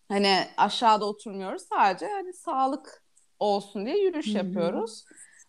Hani 0.10 0.38
aşağıda 0.58 1.06
oturmuyoruz. 1.06 1.62
Sadece 1.62 2.08
hani 2.08 2.34
sağlık 2.34 3.04
olsun 3.40 3.86
diye 3.86 3.98
yürüyüş 3.98 4.28
Hı-hı. 4.28 4.38
yapıyoruz. 4.38 5.06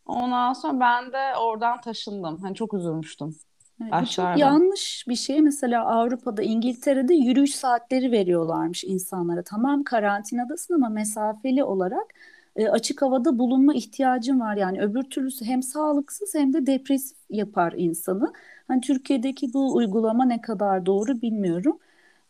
Ondan 0.07 0.53
sonra 0.53 0.81
ben 0.81 1.13
de 1.13 1.37
oradan 1.37 1.81
taşındım. 1.81 2.43
Hani 2.43 2.55
çok 2.55 2.75
üzülmüştüm. 2.75 3.37
Evet, 3.83 3.93
bu 4.03 4.07
çok 4.07 4.39
yanlış 4.39 5.05
bir 5.09 5.17
şey. 5.17 5.41
Mesela 5.41 5.85
Avrupa'da, 5.85 6.43
İngiltere'de 6.43 7.15
yürüyüş 7.15 7.55
saatleri 7.55 8.13
veriyorlarmış 8.13 8.85
insanlara. 8.85 9.43
Tamam 9.43 9.85
karantinadasın 9.85 10.75
ama 10.75 10.89
mesafeli 10.89 11.65
olarak 11.65 12.15
e, 12.57 12.69
açık 12.69 13.03
havada 13.03 13.39
bulunma 13.39 13.75
ihtiyacın 13.75 14.41
var. 14.41 14.57
Yani 14.57 14.83
öbür 14.83 15.03
türlüsü 15.03 15.45
hem 15.45 15.63
sağlıksız 15.63 16.35
hem 16.35 16.53
de 16.53 16.67
depresif 16.67 17.17
yapar 17.31 17.75
insanı. 17.77 18.33
Hani 18.71 18.81
Türkiye'deki 18.81 19.55
bu 19.55 19.75
uygulama 19.75 20.25
ne 20.25 20.41
kadar 20.41 20.87
doğru 20.87 21.23
bilmiyorum. 21.23 21.79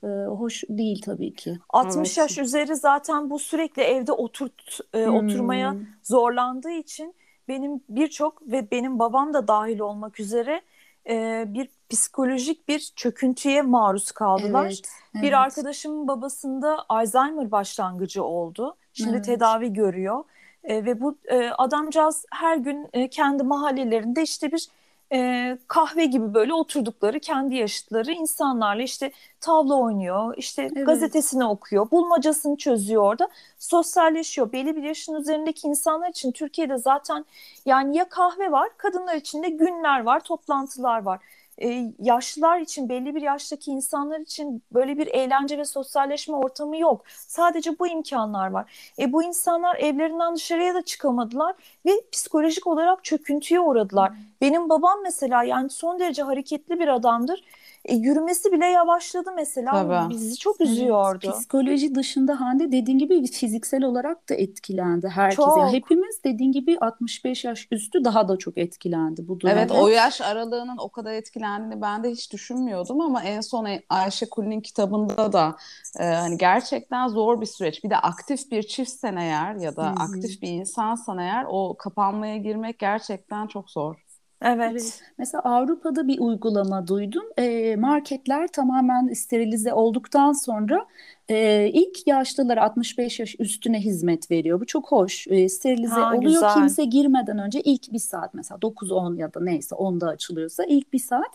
E, 0.04 0.06
hoş 0.26 0.64
değil 0.68 1.02
tabii 1.04 1.34
ki. 1.34 1.58
60 1.68 1.96
evet. 1.96 2.16
yaş 2.18 2.38
üzeri 2.38 2.76
zaten 2.76 3.30
bu 3.30 3.38
sürekli 3.38 3.82
evde 3.82 4.12
oturt 4.12 4.80
e, 4.94 5.06
hmm. 5.06 5.14
oturmaya 5.14 5.76
zorlandığı 6.02 6.70
için 6.70 7.14
benim 7.48 7.80
birçok 7.88 8.42
ve 8.42 8.70
benim 8.70 8.98
babam 8.98 9.34
da 9.34 9.48
dahil 9.48 9.78
olmak 9.78 10.20
üzere 10.20 10.62
e, 11.08 11.44
bir 11.46 11.68
psikolojik 11.90 12.68
bir 12.68 12.92
çöküntüye 12.96 13.62
maruz 13.62 14.12
kaldılar. 14.12 14.66
Evet, 14.66 14.82
evet. 15.14 15.24
Bir 15.24 15.32
arkadaşımın 15.32 16.08
babasında 16.08 16.84
Alzheimer 16.88 17.50
başlangıcı 17.50 18.24
oldu. 18.24 18.76
Şimdi 18.92 19.16
evet. 19.16 19.24
tedavi 19.24 19.72
görüyor. 19.72 20.24
E, 20.64 20.84
ve 20.84 21.00
bu 21.00 21.18
e, 21.24 21.48
adamcağız 21.48 22.24
her 22.32 22.56
gün 22.56 22.88
e, 22.92 23.08
kendi 23.08 23.42
mahallelerinde 23.42 24.22
işte 24.22 24.52
bir 24.52 24.68
e, 25.12 25.58
kahve 25.68 26.04
gibi 26.04 26.34
böyle 26.34 26.54
oturdukları 26.54 27.20
kendi 27.20 27.54
yaşıtları 27.56 28.12
insanlarla 28.12 28.82
işte 28.82 29.12
tavla 29.40 29.74
oynuyor, 29.74 30.34
işte 30.36 30.70
evet. 30.76 30.86
gazetesini 30.86 31.44
okuyor, 31.44 31.90
bulmacasını 31.90 32.56
çözüyor 32.56 33.02
orada, 33.02 33.28
sosyalleşiyor. 33.58 34.52
Belli 34.52 34.76
bir 34.76 34.82
yaşın 34.82 35.14
üzerindeki 35.14 35.68
insanlar 35.68 36.08
için 36.08 36.32
Türkiye'de 36.32 36.78
zaten 36.78 37.24
yani 37.66 37.96
ya 37.96 38.08
kahve 38.08 38.52
var, 38.52 38.68
kadınlar 38.76 39.14
için 39.14 39.42
de 39.42 39.48
günler 39.48 40.00
var, 40.00 40.20
toplantılar 40.20 41.02
var 41.02 41.20
e, 41.62 41.92
yaşlılar 41.98 42.60
için 42.60 42.88
belli 42.88 43.14
bir 43.14 43.22
yaştaki 43.22 43.70
insanlar 43.70 44.20
için 44.20 44.62
böyle 44.72 44.98
bir 44.98 45.06
eğlence 45.06 45.58
ve 45.58 45.64
sosyalleşme 45.64 46.36
ortamı 46.36 46.76
yok. 46.76 47.04
Sadece 47.26 47.78
bu 47.78 47.86
imkanlar 47.86 48.50
var. 48.50 48.92
E, 48.98 49.12
bu 49.12 49.22
insanlar 49.22 49.76
evlerinden 49.76 50.34
dışarıya 50.34 50.74
da 50.74 50.82
çıkamadılar 50.82 51.54
ve 51.86 51.90
psikolojik 52.12 52.66
olarak 52.66 53.04
çöküntüye 53.04 53.60
uğradılar. 53.60 54.12
Benim 54.40 54.68
babam 54.68 55.02
mesela 55.02 55.44
yani 55.44 55.70
son 55.70 56.00
derece 56.00 56.22
hareketli 56.22 56.80
bir 56.80 56.88
adamdır 56.88 57.44
e, 57.84 57.94
yürümesi 57.94 58.52
bile 58.52 58.66
yavaşladı 58.66 59.30
mesela. 59.36 59.72
Tabii. 59.72 60.10
Bizi 60.10 60.38
çok 60.38 60.60
üzüyordu. 60.60 61.20
Evet, 61.24 61.36
psikoloji 61.36 61.94
dışında 61.94 62.40
Hande 62.40 62.72
dediğin 62.72 62.98
gibi 62.98 63.26
fiziksel 63.26 63.84
olarak 63.84 64.28
da 64.28 64.34
etkilendi 64.34 65.08
herkes. 65.08 65.36
Çok. 65.36 65.58
Yani 65.58 65.72
hepimiz 65.72 66.24
dediğin 66.24 66.52
gibi 66.52 66.78
65 66.80 67.44
yaş 67.44 67.68
üstü 67.70 68.04
daha 68.04 68.28
da 68.28 68.36
çok 68.36 68.58
etkilendi 68.58 69.28
bu 69.28 69.40
durumda. 69.40 69.58
Evet 69.58 69.70
o 69.72 69.88
yaş 69.88 70.20
aralığının 70.20 70.76
o 70.78 70.88
kadar 70.88 71.12
etkilendiğini 71.12 71.82
ben 71.82 72.04
de 72.04 72.10
hiç 72.10 72.32
düşünmüyordum 72.32 73.00
ama 73.00 73.22
en 73.22 73.40
son 73.40 73.68
Ayşe 73.88 74.28
Kulin'in 74.30 74.60
kitabında 74.60 75.32
da 75.32 75.56
e, 75.98 76.04
hani 76.04 76.38
gerçekten 76.38 77.08
zor 77.08 77.40
bir 77.40 77.46
süreç. 77.46 77.84
Bir 77.84 77.90
de 77.90 77.96
aktif 77.96 78.50
bir 78.50 78.62
çiftsen 78.62 79.16
eğer 79.16 79.54
ya 79.54 79.76
da 79.76 79.86
Hı-hı. 79.86 79.94
aktif 79.98 80.42
bir 80.42 80.48
insansan 80.48 81.18
eğer 81.18 81.46
o 81.48 81.76
kapanmaya 81.78 82.36
girmek 82.36 82.78
gerçekten 82.78 83.46
çok 83.46 83.70
zor. 83.70 84.09
Evet. 84.42 85.02
Mesela 85.18 85.42
Avrupa'da 85.42 86.08
bir 86.08 86.18
uygulama 86.18 86.86
duydum. 86.86 87.24
E, 87.38 87.76
marketler 87.76 88.48
tamamen 88.48 89.12
sterilize 89.12 89.72
olduktan 89.72 90.32
sonra 90.32 90.86
e, 91.28 91.68
ilk 91.72 92.06
yaşlılar 92.06 92.56
65 92.56 93.20
yaş 93.20 93.36
üstüne 93.38 93.80
hizmet 93.80 94.30
veriyor. 94.30 94.60
Bu 94.60 94.66
çok 94.66 94.92
hoş. 94.92 95.26
E, 95.28 95.48
sterilize 95.48 95.94
ha, 95.94 96.08
oluyor. 96.08 96.32
Güzel. 96.32 96.54
Kimse 96.54 96.84
girmeden 96.84 97.38
önce 97.38 97.60
ilk 97.60 97.92
bir 97.92 97.98
saat 97.98 98.34
mesela 98.34 98.58
9-10 98.58 99.16
ya 99.16 99.34
da 99.34 99.40
neyse 99.40 99.74
10'da 99.74 100.08
açılıyorsa 100.08 100.64
ilk 100.64 100.92
bir 100.92 100.98
saat. 100.98 101.30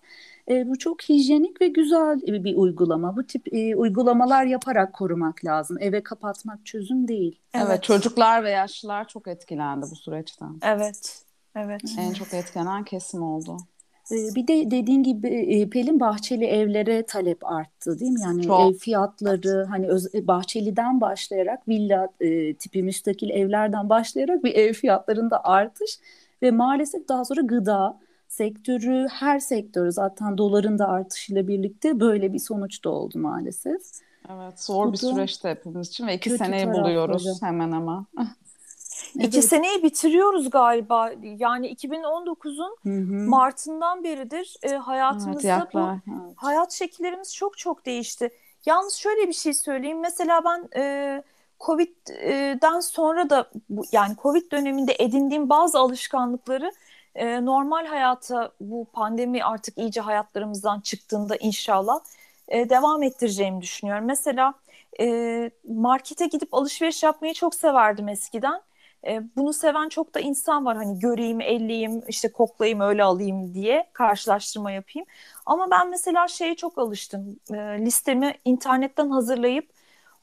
E, 0.50 0.70
bu 0.70 0.78
çok 0.78 1.02
hijyenik 1.02 1.62
ve 1.62 1.68
güzel 1.68 2.22
bir 2.22 2.56
uygulama. 2.56 3.16
Bu 3.16 3.24
tip 3.24 3.54
e, 3.54 3.76
uygulamalar 3.76 4.46
yaparak 4.46 4.94
korumak 4.94 5.46
lazım. 5.46 5.78
Eve 5.80 6.04
kapatmak 6.04 6.66
çözüm 6.66 7.08
değil. 7.08 7.40
Evet, 7.54 7.68
evet 7.70 7.84
çocuklar 7.84 8.44
ve 8.44 8.50
yaşlılar 8.50 9.08
çok 9.08 9.28
etkilendi 9.28 9.86
bu 9.92 9.96
süreçten. 9.96 10.60
Evet. 10.62 11.25
Evet. 11.56 11.82
En 11.98 12.14
çok 12.14 12.34
etkilenen 12.34 12.84
kesim 12.84 13.24
oldu. 13.24 13.58
Ee, 14.12 14.36
bir 14.36 14.48
de 14.48 14.72
dediğin 14.72 15.04
gibi 15.04 15.28
e, 15.28 15.70
Pelin 15.70 16.00
bahçeli 16.00 16.46
evlere 16.46 17.06
talep 17.06 17.46
arttı 17.46 18.00
değil 18.00 18.12
mi? 18.12 18.22
Yani 18.22 18.44
Çok. 18.44 18.62
ev 18.62 18.74
fiyatları 18.74 19.66
hani 19.70 19.88
öz, 19.88 20.14
bahçeliden 20.14 21.02
başlayarak 21.02 21.68
villa 21.68 22.10
e, 22.20 22.54
tipi 22.54 22.84
müstakil 22.84 23.30
evlerden 23.30 23.90
başlayarak 23.90 24.44
bir 24.44 24.54
ev 24.54 24.74
fiyatlarında 24.74 25.44
artış 25.44 26.00
ve 26.42 26.52
maalesef 26.52 27.08
daha 27.08 27.26
sonra 27.26 27.42
gıda 27.42 28.00
sektörü 28.28 29.08
her 29.12 29.40
sektörü 29.40 29.92
zaten 29.92 30.38
doların 30.38 30.80
da 30.80 30.88
artışıyla 30.88 31.48
birlikte 31.48 32.00
böyle 32.00 32.34
bir 32.34 32.40
sonuç 32.40 32.84
da 32.84 32.90
oldu 32.90 33.20
maalesef. 33.20 33.82
Evet 34.30 34.64
zor 34.64 34.88
Bu 34.88 34.94
bir 34.94 34.98
süreçti 34.98 35.48
hepimiz 35.48 35.88
için 35.88 36.08
ve 36.08 36.16
iki 36.16 36.30
seneyi 36.30 36.68
buluyoruz 36.68 37.42
hemen 37.42 37.72
hemen. 37.72 38.06
Evet. 39.16 39.28
İki 39.28 39.42
seneyi 39.42 39.84
bitiriyoruz 39.84 40.50
galiba. 40.50 41.12
Yani 41.24 41.74
2019'un 41.74 42.78
Mart'ından 43.30 44.04
beridir 44.04 44.58
e, 44.64 44.70
hayatımızda 44.70 45.58
evet, 45.58 45.74
bu 45.74 45.80
evet. 45.80 46.34
hayat 46.36 46.72
şekillerimiz 46.72 47.36
çok 47.36 47.58
çok 47.58 47.86
değişti. 47.86 48.30
Yalnız 48.66 48.94
şöyle 48.94 49.28
bir 49.28 49.34
şey 49.34 49.54
söyleyeyim. 49.54 50.00
Mesela 50.00 50.42
ben 50.46 50.82
e, 50.82 51.24
Covid'den 51.60 52.80
sonra 52.80 53.30
da 53.30 53.50
bu, 53.70 53.84
yani 53.92 54.16
Covid 54.22 54.52
döneminde 54.52 54.96
edindiğim 55.00 55.50
bazı 55.50 55.80
alışkanlıkları 55.80 56.72
e, 57.16 57.46
normal 57.46 57.86
hayata 57.86 58.52
bu 58.62 58.86
pandemi 58.94 59.44
artık 59.44 59.78
iyice 59.78 60.02
hayatlarımızdan 60.02 60.80
çıktığında 60.80 61.36
inşallah 61.36 62.00
e, 62.48 62.70
devam 62.70 63.04
ettireceğimi 63.04 63.62
düşünüyorum. 63.62 64.06
Mesela 64.06 64.54
e, 65.00 65.52
markete 65.68 66.26
gidip 66.26 66.54
alışveriş 66.54 67.04
yapmayı 67.04 67.34
çok 67.34 67.56
severdim 67.56 68.08
eskiden. 68.08 68.62
E, 69.06 69.22
bunu 69.36 69.54
seven 69.54 69.90
çok 69.90 70.16
da 70.16 70.20
insan 70.20 70.66
var 70.66 70.78
hani 70.78 71.00
göreyim, 71.00 71.42
elleyeyim, 71.42 72.02
işte 72.08 72.32
koklayayım 72.32 72.80
öyle 72.82 73.04
alayım 73.04 73.54
diye 73.54 73.90
karşılaştırma 73.94 74.72
yapayım. 74.72 75.08
Ama 75.46 75.72
ben 75.72 75.90
mesela 75.90 76.28
şeye 76.28 76.56
çok 76.56 76.78
alıştım. 76.78 77.40
E, 77.54 77.56
listemi 77.58 78.34
internetten 78.46 79.10
hazırlayıp 79.10 79.70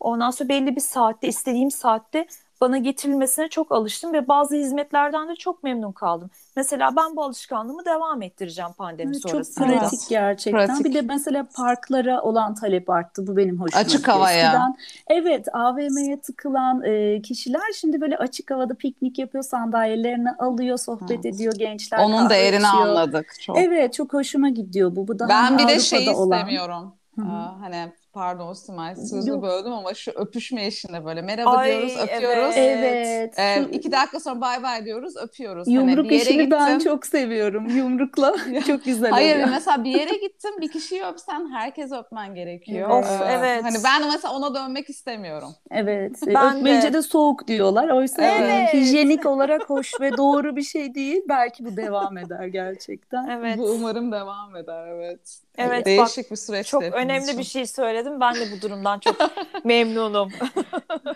ondan 0.00 0.30
sonra 0.30 0.48
belli 0.48 0.76
bir 0.76 0.80
saatte 0.80 1.28
istediğim 1.28 1.70
saatte 1.70 2.26
bana 2.62 2.78
getirilmesine 2.78 3.48
çok 3.48 3.72
alıştım 3.72 4.12
ve 4.12 4.28
bazı 4.28 4.56
hizmetlerden 4.56 5.28
de 5.28 5.36
çok 5.36 5.62
memnun 5.62 5.92
kaldım. 5.92 6.30
Mesela 6.56 6.90
ben 6.96 7.16
bu 7.16 7.24
alışkanlığımı 7.24 7.84
devam 7.84 8.22
ettireceğim 8.22 8.72
pandemi 8.78 9.10
evet, 9.12 9.30
sonrasında. 9.30 9.68
Çok 9.68 9.80
pratik 9.80 10.08
gerçekten. 10.08 10.66
Pratik. 10.66 10.86
Bir 10.86 10.94
de 10.94 11.02
mesela 11.02 11.46
parklara 11.56 12.22
olan 12.22 12.54
talep 12.54 12.90
arttı. 12.90 13.26
Bu 13.26 13.36
benim 13.36 13.60
hoşuma 13.60 13.80
Açık 13.80 14.08
havaya. 14.08 14.46
Eskiden, 14.46 14.76
evet 15.06 15.54
AVM'ye 15.54 16.20
tıkılan 16.20 16.82
e, 16.84 17.22
kişiler 17.22 17.72
şimdi 17.74 18.00
böyle 18.00 18.16
açık 18.16 18.50
havada 18.50 18.74
piknik 18.74 19.18
yapıyor, 19.18 19.44
sandalyelerini 19.44 20.30
alıyor, 20.30 20.78
sohbet 20.78 21.10
evet. 21.10 21.26
ediyor 21.26 21.52
gençler. 21.58 21.98
Onun 21.98 22.30
değerini 22.30 22.68
açıyor. 22.68 22.86
anladık. 22.86 23.34
Çok. 23.40 23.58
Evet 23.58 23.94
çok 23.94 24.12
hoşuma 24.12 24.48
gidiyor 24.48 24.96
bu. 24.96 25.08
Bu 25.08 25.18
daha 25.18 25.28
ben 25.28 25.58
bir 25.58 25.68
de 25.68 25.80
şey 25.80 26.04
istemiyorum. 26.04 26.94
Hı 27.18 27.22
hı. 27.22 27.50
hani 27.60 27.92
pardon 28.12 28.52
Simay 28.52 28.96
sözü 28.96 29.42
böldüm 29.42 29.72
ama 29.72 29.94
şu 29.94 30.10
öpüşme 30.10 30.66
işinde 30.66 31.04
böyle 31.04 31.22
merhaba 31.22 31.50
Ay, 31.50 31.70
diyoruz 31.70 31.96
öpüyoruz. 32.02 32.54
Evet. 32.56 33.38
Ee, 33.38 33.66
iki 33.72 33.92
dakika 33.92 34.20
sonra 34.20 34.40
bay 34.40 34.62
bay 34.62 34.84
diyoruz 34.84 35.16
öpüyoruz. 35.16 35.66
Hani 35.66 35.74
Yumruk 35.74 36.06
hani 36.06 36.14
işini 36.14 36.42
gittim. 36.42 36.50
ben 36.50 36.78
çok 36.78 37.06
seviyorum. 37.06 37.68
Yumrukla 37.68 38.36
çok 38.66 38.84
güzel 38.84 39.10
Hayır, 39.10 39.34
oluyor. 39.34 39.48
mesela 39.50 39.84
bir 39.84 39.90
yere 39.90 40.16
gittim 40.22 40.50
bir 40.60 40.72
kişiyi 40.72 41.04
öpsen 41.04 41.50
herkes 41.52 41.92
öpmen 41.92 42.34
gerekiyor. 42.34 42.90
Of 42.90 43.10
ee, 43.10 43.24
evet. 43.30 43.64
Hani 43.64 43.76
ben 43.84 44.12
mesela 44.12 44.34
ona 44.34 44.54
dönmek 44.54 44.90
istemiyorum. 44.90 45.54
Evet. 45.70 46.16
Ben 46.26 46.56
Öpmeyince 46.56 46.88
de. 46.88 46.92
de 46.92 47.02
soğuk 47.02 47.48
diyorlar. 47.48 47.88
Oysa 47.88 48.22
evet. 48.22 48.74
hijyenik 48.74 49.26
olarak 49.26 49.70
hoş 49.70 50.00
ve 50.00 50.16
doğru 50.16 50.56
bir 50.56 50.62
şey 50.62 50.94
değil. 50.94 51.22
Belki 51.28 51.64
bu 51.64 51.76
devam 51.76 52.18
eder 52.18 52.46
gerçekten. 52.46 53.28
Evet. 53.28 53.58
Bu 53.58 53.64
umarım 53.64 54.12
devam 54.12 54.56
eder 54.56 54.86
evet. 54.86 55.42
Evet. 55.58 55.86
Değişik 55.86 56.24
bak, 56.24 56.30
bir 56.30 56.36
süreç. 56.36 56.66
Çok 56.66 56.82
önemli 56.82 57.24
için. 57.24 57.38
bir 57.38 57.44
şey 57.44 57.66
söyledim. 58.02 58.20
Ben 58.20 58.34
de 58.34 58.56
bu 58.56 58.62
durumdan 58.62 58.98
çok 58.98 59.16
memnunum. 59.64 60.28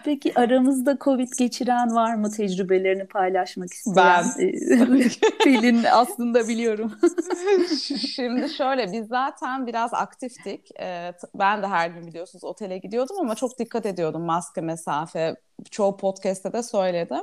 Peki 0.04 0.38
aramızda 0.38 0.96
Covid 1.00 1.28
geçiren 1.38 1.94
var 1.94 2.14
mı 2.14 2.30
tecrübelerini 2.30 3.06
paylaşmak 3.06 3.72
isteyen? 3.72 4.24
Ben. 4.38 5.02
Pelin 5.44 5.84
aslında 5.92 6.48
biliyorum. 6.48 6.92
Şimdi 8.14 8.48
şöyle 8.48 8.92
biz 8.92 9.08
zaten 9.08 9.66
biraz 9.66 9.94
aktiftik. 9.94 10.70
Ben 11.34 11.62
de 11.62 11.66
her 11.66 11.90
gün 11.90 12.06
biliyorsunuz 12.06 12.44
otele 12.44 12.78
gidiyordum 12.78 13.16
ama 13.20 13.34
çok 13.34 13.58
dikkat 13.58 13.86
ediyordum 13.86 14.22
maske, 14.22 14.60
mesafe. 14.60 15.36
Çoğu 15.70 15.96
podcast'te 15.96 16.52
de 16.52 16.62
söyledim. 16.62 17.22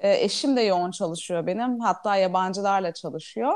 E, 0.00 0.24
eşim 0.24 0.56
de 0.56 0.60
yoğun 0.60 0.90
çalışıyor 0.90 1.46
benim. 1.46 1.80
Hatta 1.80 2.16
yabancılarla 2.16 2.94
çalışıyor. 2.94 3.54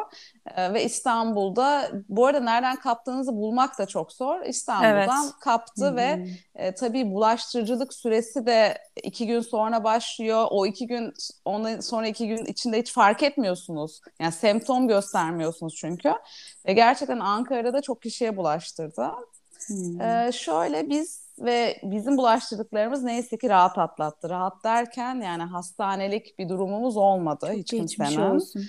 E, 0.57 0.75
ve 0.75 0.85
İstanbul'da 0.85 1.91
bu 2.09 2.27
arada 2.27 2.41
nereden 2.41 2.77
kaptığınızı 2.77 3.33
bulmak 3.33 3.79
da 3.79 3.87
çok 3.87 4.13
zor. 4.13 4.41
İstanbul'dan 4.41 5.25
evet. 5.25 5.33
kaptı 5.41 5.87
Hı-hı. 5.87 5.97
ve 5.97 6.27
e, 6.55 6.75
tabii 6.75 7.11
bulaştırıcılık 7.11 7.95
süresi 7.95 8.47
de 8.47 8.79
iki 9.03 9.27
gün 9.27 9.41
sonra 9.41 9.85
başlıyor. 9.85 10.47
O 10.51 10.67
iki 10.67 10.87
gün 10.87 11.13
ondan 11.45 11.81
sonra 11.81 12.07
iki 12.07 12.29
gün 12.29 12.45
içinde 12.45 12.79
hiç 12.79 12.93
fark 12.93 13.23
etmiyorsunuz. 13.23 14.01
Yani 14.21 14.33
semptom 14.33 14.89
göstermiyorsunuz 14.89 15.75
çünkü. 15.77 16.13
Ve 16.67 16.73
gerçekten 16.73 17.19
Ankara'da 17.19 17.73
da 17.73 17.83
çok 17.83 18.03
kişiye 18.03 18.37
bulaştırdı. 18.37 19.11
Ee, 20.01 20.31
şöyle 20.33 20.91
biz 20.91 21.30
ve 21.41 21.81
bizim 21.83 22.17
bulaştırdıklarımız 22.17 23.03
neyse 23.03 23.39
ki 23.39 23.49
rahat 23.49 23.79
atlattı. 23.79 24.29
Rahat 24.31 24.65
derken 24.65 25.21
yani 25.21 25.43
hastanelik 25.43 26.39
bir 26.39 26.49
durumumuz 26.49 26.97
olmadı 26.97 27.47
Çok 27.47 27.57
hiç 27.57 27.71
kimsenin. 27.71 28.31
Olsun. 28.31 28.63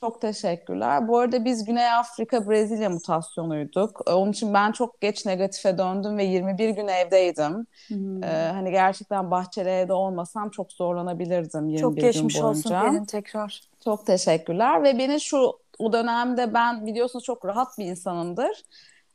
Çok 0.00 0.20
teşekkürler. 0.20 1.08
Bu 1.08 1.18
arada 1.18 1.44
biz 1.44 1.64
Güney 1.64 1.90
Afrika 1.90 2.48
Brezilya 2.48 2.90
mutasyonuyorduk. 2.90 4.00
Ee, 4.06 4.12
onun 4.12 4.32
için 4.32 4.54
ben 4.54 4.72
çok 4.72 5.00
geç 5.00 5.26
negatife 5.26 5.78
döndüm 5.78 6.18
ve 6.18 6.24
21 6.24 6.68
gün 6.68 6.88
evdeydim. 6.88 7.66
Hmm. 7.88 8.22
Ee, 8.24 8.26
hani 8.26 8.70
gerçekten 8.70 9.30
bahçeli 9.30 9.68
evde 9.68 9.92
olmasam 9.92 10.50
çok 10.50 10.72
zorlanabilirdim 10.72 11.68
21 11.68 11.80
çok 11.80 11.96
gün 11.96 12.02
boyunca. 12.02 12.12
Çok 12.12 12.22
geçmiş 12.22 12.42
olsun 12.42 12.72
benim 12.72 13.04
tekrar. 13.04 13.60
Çok 13.84 14.06
teşekkürler 14.06 14.82
ve 14.82 14.98
beni 14.98 15.20
şu 15.20 15.52
o 15.78 15.92
dönemde 15.92 16.54
ben 16.54 16.86
biliyorsunuz 16.86 17.24
çok 17.24 17.44
rahat 17.44 17.78
bir 17.78 17.84
insanımdır. 17.84 18.64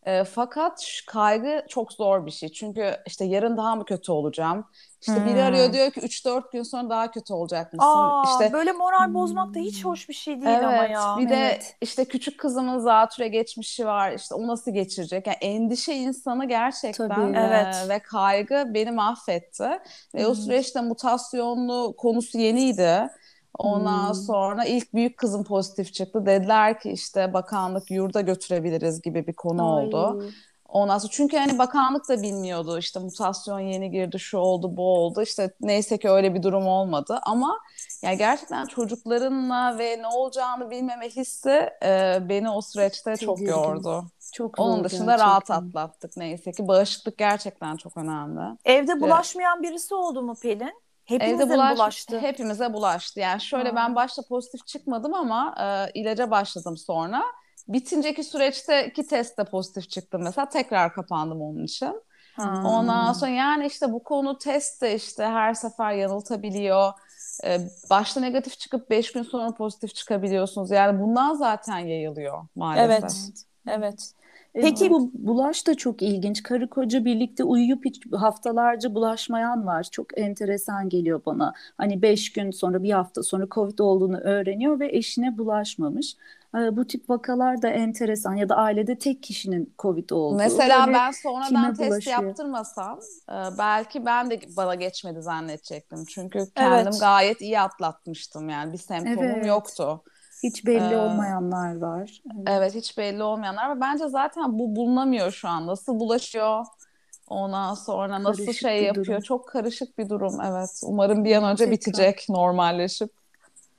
E, 0.05 0.23
fakat 0.23 1.01
kaygı 1.07 1.65
çok 1.69 1.93
zor 1.93 2.25
bir 2.25 2.31
şey. 2.31 2.49
Çünkü 2.49 2.97
işte 3.05 3.25
yarın 3.25 3.57
daha 3.57 3.75
mı 3.75 3.85
kötü 3.85 4.11
olacağım? 4.11 4.65
İşte 5.01 5.15
hmm. 5.15 5.25
biri 5.25 5.43
arıyor 5.43 5.73
diyor 5.73 5.91
ki 5.91 5.99
3-4 5.99 6.51
gün 6.51 6.63
sonra 6.63 6.89
daha 6.89 7.11
kötü 7.11 7.33
olacak 7.33 7.73
mısın? 7.73 7.87
Aa, 7.87 8.23
işte 8.31 8.53
böyle 8.53 8.71
moral 8.71 9.13
bozmak 9.13 9.55
da 9.55 9.59
hiç 9.59 9.85
hoş 9.85 10.09
bir 10.09 10.13
şey 10.13 10.41
değil 10.41 10.55
evet, 10.55 10.63
ama 10.63 10.85
ya. 10.85 11.15
Bir 11.17 11.29
de 11.29 11.35
evet. 11.35 11.75
işte 11.81 12.05
küçük 12.05 12.39
kızımın 12.39 12.79
zatüre 12.79 13.27
geçmişi 13.27 13.85
var. 13.85 14.11
İşte 14.11 14.35
o 14.35 14.47
nasıl 14.47 14.71
geçirecek? 14.71 15.27
Yani 15.27 15.37
endişe 15.41 15.93
insanı 15.93 16.47
gerçekten 16.47 17.09
Tabii. 17.09 17.37
evet. 17.37 17.75
ve 17.89 17.99
kaygı 17.99 18.65
beni 18.73 18.91
mahvetti. 18.91 19.79
Ve 20.15 20.23
hmm. 20.23 20.31
o 20.31 20.35
süreçte 20.35 20.81
mutasyonlu 20.81 21.95
konusu 21.97 22.37
yeniydi. 22.37 23.09
Ondan 23.57 24.07
hmm. 24.07 24.13
sonra 24.13 24.65
ilk 24.65 24.93
büyük 24.93 25.17
kızım 25.17 25.43
pozitif 25.43 25.93
çıktı. 25.93 26.25
Dediler 26.25 26.79
ki 26.79 26.91
işte 26.91 27.33
bakanlık 27.33 27.91
yurda 27.91 28.21
götürebiliriz 28.21 29.01
gibi 29.01 29.27
bir 29.27 29.33
konu 29.33 29.75
Ay. 29.75 29.85
oldu. 29.85 30.23
Ondan 30.73 30.97
sonra 30.97 31.11
çünkü 31.11 31.37
hani 31.37 31.57
bakanlık 31.57 32.09
da 32.09 32.21
bilmiyordu 32.21 32.77
işte 32.77 32.99
mutasyon 32.99 33.59
yeni 33.59 33.91
girdi 33.91 34.19
şu 34.19 34.37
oldu 34.37 34.77
bu 34.77 34.95
oldu 34.95 35.21
işte 35.21 35.53
neyse 35.61 35.97
ki 35.97 36.09
öyle 36.09 36.33
bir 36.33 36.43
durum 36.43 36.67
olmadı 36.67 37.19
ama 37.23 37.59
yani 38.01 38.17
gerçekten 38.17 38.65
çocuklarınla 38.65 39.77
ve 39.77 39.97
ne 40.01 40.07
olacağını 40.07 40.69
bilmeme 40.69 41.09
hissi 41.09 41.69
e, 41.83 42.19
beni 42.29 42.49
o 42.49 42.61
süreçte 42.61 43.17
çok, 43.17 43.37
çok 43.37 43.47
yordu. 43.47 44.05
Çok 44.33 44.59
Onun 44.59 44.83
dışında 44.83 45.11
gerçekten. 45.11 45.29
rahat 45.29 45.51
atlattık 45.51 46.17
neyse 46.17 46.51
ki 46.51 46.67
bağışıklık 46.67 47.17
gerçekten 47.17 47.77
çok 47.77 47.97
önemli. 47.97 48.57
Evde 48.65 49.01
bulaşmayan 49.01 49.59
evet. 49.61 49.71
birisi 49.71 49.95
oldu 49.95 50.21
mu 50.21 50.35
Pelin? 50.41 50.83
Hepimize 51.05 51.43
Evde 51.43 51.53
bulaş, 51.53 51.77
bulaştı. 51.77 52.19
Hepimize 52.19 52.73
bulaştı. 52.73 53.19
Yani 53.19 53.41
şöyle 53.41 53.69
ha. 53.69 53.75
ben 53.75 53.95
başta 53.95 54.21
pozitif 54.29 54.67
çıkmadım 54.67 55.13
ama 55.13 55.55
e, 55.59 55.99
ilaca 55.99 56.31
başladım 56.31 56.77
sonra. 56.77 57.23
Bitinceki 57.67 58.23
süreçteki 58.23 59.07
testte 59.07 59.43
pozitif 59.43 59.89
çıktım 59.89 60.23
mesela. 60.23 60.49
Tekrar 60.49 60.93
kapandım 60.93 61.41
onun 61.41 61.63
için. 61.63 62.01
Ha. 62.35 62.63
Ondan 62.65 63.13
sonra 63.13 63.31
yani 63.31 63.65
işte 63.65 63.91
bu 63.91 64.03
konu 64.03 64.37
testte 64.37 64.95
işte 64.95 65.25
her 65.25 65.53
sefer 65.53 65.91
yanıltabiliyor. 65.93 66.93
Ee, 67.43 67.59
başta 67.89 68.19
negatif 68.19 68.59
çıkıp 68.59 68.89
beş 68.89 69.11
gün 69.11 69.23
sonra 69.23 69.51
pozitif 69.51 69.95
çıkabiliyorsunuz. 69.95 70.71
Yani 70.71 70.99
bundan 70.99 71.33
zaten 71.33 71.77
yayılıyor 71.77 72.47
maalesef. 72.55 73.03
Evet. 73.03 73.13
Evet. 73.67 74.13
Peki 74.53 74.89
bu 74.89 75.11
bulaş 75.13 75.67
da 75.67 75.75
çok 75.75 76.01
ilginç. 76.01 76.43
Karı 76.43 76.69
koca 76.69 77.05
birlikte 77.05 77.43
uyuyup 77.43 77.85
hiç 77.85 78.01
haftalarca 78.13 78.95
bulaşmayan 78.95 79.65
var. 79.65 79.87
Çok 79.91 80.17
enteresan 80.19 80.89
geliyor 80.89 81.21
bana. 81.25 81.53
Hani 81.77 82.01
beş 82.01 82.33
gün 82.33 82.51
sonra 82.51 82.83
bir 82.83 82.91
hafta 82.91 83.23
sonra 83.23 83.47
Covid 83.51 83.79
olduğunu 83.79 84.17
öğreniyor 84.17 84.79
ve 84.79 84.95
eşine 84.95 85.37
bulaşmamış. 85.37 86.15
Bu 86.53 86.87
tip 86.87 87.09
vakalar 87.09 87.61
da 87.61 87.69
enteresan 87.69 88.35
ya 88.35 88.49
da 88.49 88.55
ailede 88.55 88.97
tek 88.97 89.23
kişinin 89.23 89.73
Covid 89.79 90.09
olduğu. 90.09 90.37
Mesela 90.37 90.87
ben 90.93 91.11
sonradan 91.11 91.73
test 91.73 91.91
bulaşıyor? 91.91 92.23
yaptırmasam 92.23 92.99
e, 93.29 93.57
belki 93.57 94.05
ben 94.05 94.29
de 94.29 94.39
bana 94.57 94.75
geçmedi 94.75 95.21
zannedecektim. 95.21 96.05
Çünkü 96.05 96.39
kendim 96.55 96.87
evet. 96.87 96.99
gayet 96.99 97.41
iyi 97.41 97.59
atlatmıştım 97.59 98.49
yani 98.49 98.73
bir 98.73 98.77
semptomum 98.77 99.23
evet. 99.23 99.45
yoktu. 99.45 100.03
Hiç 100.43 100.65
belli 100.65 100.93
ee, 100.93 100.97
olmayanlar 100.97 101.77
var. 101.77 102.21
Evet. 102.35 102.47
evet 102.47 102.75
hiç 102.75 102.97
belli 102.97 103.23
olmayanlar 103.23 103.69
var. 103.69 103.81
Bence 103.81 104.07
zaten 104.07 104.59
bu 104.59 104.75
bulunamıyor 104.75 105.31
şu 105.31 105.47
an. 105.47 105.67
Nasıl 105.67 105.99
bulaşıyor? 105.99 106.65
Ondan 107.27 107.73
sonra 107.73 108.23
nasıl 108.23 108.45
karışık 108.45 108.61
şey 108.61 108.83
yapıyor? 108.83 109.05
Durum. 109.05 109.21
Çok 109.21 109.47
karışık 109.47 109.97
bir 109.97 110.09
durum 110.09 110.41
evet. 110.41 110.81
Umarım 110.83 111.25
bir 111.25 111.35
an 111.35 111.43
önce 111.43 111.65
Tekrar. 111.65 111.71
bitecek 111.71 112.25
normalleşip. 112.29 113.09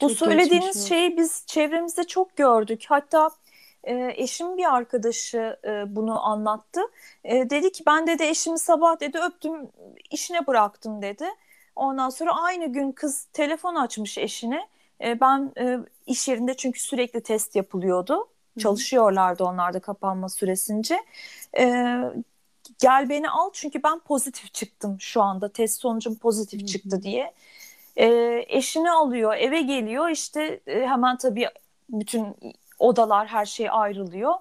Bu 0.01 0.09
çok 0.09 0.19
söylediğiniz 0.19 0.89
şeyi 0.89 1.17
biz 1.17 1.45
çevremizde 1.47 2.05
çok 2.05 2.37
gördük. 2.37 2.85
Hatta 2.89 3.31
e, 3.85 4.13
eşim 4.17 4.57
bir 4.57 4.75
arkadaşı 4.75 5.57
e, 5.65 5.97
bunu 5.97 6.27
anlattı. 6.27 6.81
E, 7.25 7.51
dedi 7.51 7.73
ki 7.73 7.83
ben 7.87 8.07
dedi 8.07 8.23
eşimi 8.23 8.59
sabah 8.59 9.01
dedi 9.01 9.19
öptüm 9.19 9.69
işine 10.11 10.47
bıraktım 10.47 11.03
dedi. 11.03 11.27
Ondan 11.77 12.11
sonra 12.11 12.33
aynı 12.43 12.73
gün 12.73 12.93
kız 12.93 13.25
telefon 13.33 13.75
açmış 13.75 14.19
eşine. 14.19 14.69
E, 15.01 15.21
ben 15.21 15.53
e, 15.59 15.79
iş 16.07 16.29
yerinde 16.29 16.55
çünkü 16.55 16.81
sürekli 16.81 17.21
test 17.21 17.57
yapılıyordu. 17.57 18.29
Çalışıyorlardı 18.59 19.45
onlar 19.45 19.75
da 19.75 19.81
kapanma 19.81 20.29
süresince. 20.29 21.01
E, 21.59 21.97
gel 22.79 23.09
beni 23.09 23.31
al 23.31 23.51
çünkü 23.53 23.83
ben 23.83 23.99
pozitif 23.99 24.55
çıktım 24.55 24.97
şu 25.01 25.23
anda. 25.23 25.49
Test 25.49 25.81
sonucum 25.81 26.15
pozitif 26.15 26.63
Hı. 26.63 26.67
çıktı 26.67 27.03
diye. 27.03 27.33
E, 27.97 28.07
eşini 28.49 28.91
alıyor 28.91 29.35
eve 29.35 29.63
geliyor 29.63 30.09
işte 30.09 30.61
e, 30.67 30.87
hemen 30.87 31.17
tabii 31.17 31.49
bütün 31.91 32.27
odalar 32.79 33.27
her 33.27 33.47
şey 33.47 33.69
ayrılıyor. 33.71 34.35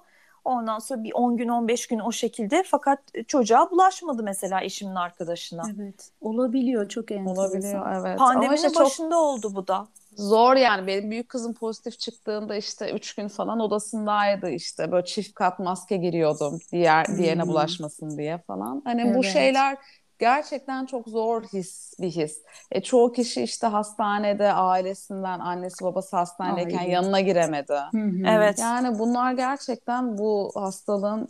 Ondan 0.44 0.78
sonra 0.78 1.04
bir 1.04 1.12
10 1.12 1.36
gün 1.36 1.48
15 1.48 1.86
gün 1.86 1.98
o 1.98 2.12
şekilde 2.12 2.62
fakat 2.66 2.98
çocuğa 3.28 3.70
bulaşmadı 3.70 4.22
mesela 4.22 4.62
eşimin 4.62 4.94
arkadaşına. 4.94 5.62
Evet. 5.76 6.10
Olabiliyor 6.20 6.88
çok 6.88 7.10
enteresan. 7.10 7.44
Olabiliyor 7.44 8.00
evet. 8.00 8.18
Pandeminin 8.18 8.56
işte 8.56 8.80
başında 8.80 9.14
çok... 9.14 9.22
oldu 9.22 9.52
bu 9.54 9.66
da. 9.66 9.86
Zor 10.16 10.56
yani 10.56 10.86
benim 10.86 11.10
büyük 11.10 11.28
kızım 11.28 11.54
pozitif 11.54 11.98
çıktığında 11.98 12.56
işte 12.56 12.92
üç 12.92 13.14
gün 13.14 13.28
falan 13.28 13.60
odasındaydı 13.60 14.50
işte 14.50 14.92
böyle 14.92 15.04
çift 15.04 15.34
kat 15.34 15.58
maske 15.58 15.96
giriyordum 15.96 16.58
diğer 16.72 17.04
hmm. 17.04 17.18
diğerine 17.18 17.46
bulaşmasın 17.46 18.18
diye 18.18 18.38
falan. 18.38 18.82
Hani 18.84 19.02
evet. 19.02 19.16
bu 19.16 19.24
şeyler 19.24 19.78
gerçekten 20.18 20.86
çok 20.86 21.08
zor 21.08 21.42
his 21.42 21.92
bir 22.00 22.10
his. 22.10 22.42
E, 22.70 22.82
çoğu 22.82 23.12
kişi 23.12 23.42
işte 23.42 23.66
hastanede 23.66 24.52
ailesinden 24.52 25.40
annesi 25.40 25.84
babası 25.84 26.16
hastanedeyken 26.16 26.78
Ay. 26.78 26.90
yanına 26.90 27.20
giremedi. 27.20 27.72
Hı 27.72 27.98
hı. 27.98 28.22
Evet. 28.26 28.58
Yani 28.58 28.98
bunlar 28.98 29.32
gerçekten 29.32 30.18
bu 30.18 30.52
hastalığın 30.54 31.28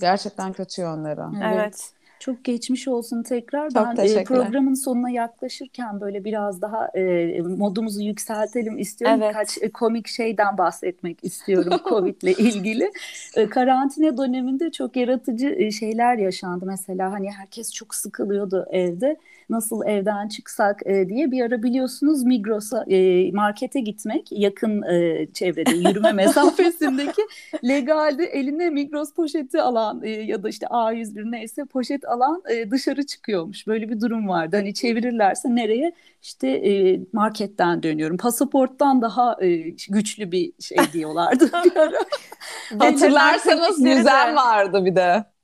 gerçekten 0.00 0.52
kötü 0.52 0.82
yönleri. 0.82 1.20
Evet. 1.44 1.92
Çok 2.20 2.44
geçmiş 2.44 2.88
olsun 2.88 3.22
tekrar. 3.22 3.70
Çok 3.70 3.86
ben 3.86 3.96
e, 3.96 4.24
programın 4.24 4.74
sonuna 4.74 5.10
yaklaşırken 5.10 6.00
böyle 6.00 6.24
biraz 6.24 6.62
daha 6.62 6.88
e, 6.94 7.40
modumuzu 7.40 8.02
yükseltelim 8.02 8.78
istiyorum. 8.78 9.18
Evet. 9.22 9.34
Birkaç 9.34 9.62
e, 9.62 9.70
komik 9.72 10.08
şeyden 10.08 10.58
bahsetmek 10.58 11.24
istiyorum 11.24 11.72
Covid 11.88 12.22
ile 12.22 12.32
ilgili. 12.32 12.92
E, 13.36 13.48
karantina 13.48 14.18
döneminde 14.18 14.72
çok 14.72 14.96
yaratıcı 14.96 15.48
e, 15.48 15.70
şeyler 15.70 16.18
yaşandı. 16.18 16.66
Mesela 16.66 17.12
hani 17.12 17.30
herkes 17.30 17.72
çok 17.72 17.94
sıkılıyordu 17.94 18.66
evde. 18.70 19.16
Nasıl 19.50 19.86
evden 19.86 20.28
çıksak 20.28 20.86
e, 20.86 21.08
diye 21.08 21.30
bir 21.30 21.42
ara 21.42 21.62
biliyorsunuz 21.62 22.24
Migros'a 22.24 22.84
e, 22.88 23.30
markete 23.32 23.80
gitmek 23.80 24.28
yakın 24.32 24.82
e, 24.82 25.26
çevrede 25.32 25.70
yürüme 25.70 26.12
mesafesindeki 26.22 27.22
legalde 27.64 28.24
eline 28.24 28.70
Migros 28.70 29.14
poşeti 29.14 29.62
alan 29.62 30.02
e, 30.02 30.10
ya 30.10 30.42
da 30.42 30.48
işte 30.48 30.66
A101 30.66 31.32
neyse 31.32 31.64
poşet 31.64 32.04
alan 32.04 32.42
e, 32.50 32.70
dışarı 32.70 33.06
çıkıyormuş. 33.06 33.66
Böyle 33.66 33.88
bir 33.88 34.00
durum 34.00 34.28
vardı. 34.28 34.56
Hani 34.56 34.74
çevirirlerse 34.74 35.54
nereye? 35.54 35.92
İşte 36.22 36.48
e, 36.48 37.00
marketten 37.12 37.82
dönüyorum. 37.82 38.16
Pasaporttan 38.16 39.02
daha 39.02 39.36
e, 39.44 39.56
güçlü 39.88 40.32
bir 40.32 40.52
şey 40.60 40.78
diyorlardı 40.92 41.50
bir 41.64 41.76
ara. 41.76 41.98
Hatırlarsanız 42.78 43.80
Müzen 43.80 44.36
vardı 44.36 44.84
bir 44.84 44.96
de. 44.96 45.35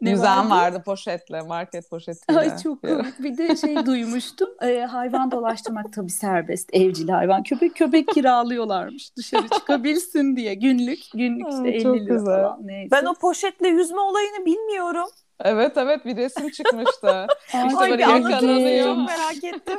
Ne 0.00 0.10
Müzen 0.10 0.36
vardı? 0.36 0.50
vardı 0.50 0.82
poşetle, 0.84 1.40
market 1.42 1.90
poşetiyle. 1.90 2.40
Ay 2.40 2.58
çok 2.62 2.82
komik. 2.82 3.22
Bir 3.22 3.38
de 3.38 3.56
şey 3.66 3.86
duymuştum. 3.86 4.48
E, 4.62 4.80
hayvan 4.80 5.30
dolaştırmak 5.30 5.92
tabii 5.92 6.10
serbest. 6.10 6.70
Evcil 6.72 7.08
hayvan. 7.08 7.42
Köpek 7.42 7.76
köpek 7.76 8.08
kiralıyorlarmış 8.08 9.16
dışarı 9.16 9.48
çıkabilsin 9.54 10.36
diye. 10.36 10.54
Günlük. 10.54 10.98
Günlük 11.14 11.48
işte 11.48 11.62
Ay, 11.62 11.76
50 11.76 12.06
lira 12.06 12.14
güzel. 12.14 12.42
falan. 12.42 12.58
Neyse. 12.62 12.90
Ben 12.90 13.04
o 13.04 13.14
poşetle 13.14 13.68
yüzme 13.68 14.00
olayını 14.00 14.44
bilmiyorum. 14.46 15.08
Evet 15.44 15.72
evet 15.76 16.04
bir 16.04 16.16
resim 16.16 16.50
çıkmıştı. 16.50 17.26
işte 17.46 17.80
böyle 17.90 18.02
yakalanıyor. 18.02 18.84
Çok 18.86 18.96
merak 19.08 19.44
ettim. 19.44 19.78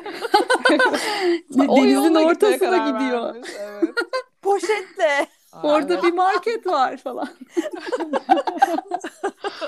Denizin 1.50 2.16
ortasına 2.16 2.78
gidiyor. 2.92 3.36
Evet. 3.36 3.90
Poşetle. 4.42 5.28
Orada 5.64 6.04
bir 6.04 6.14
market 6.14 6.68
var 6.68 6.98
falan. 6.98 7.30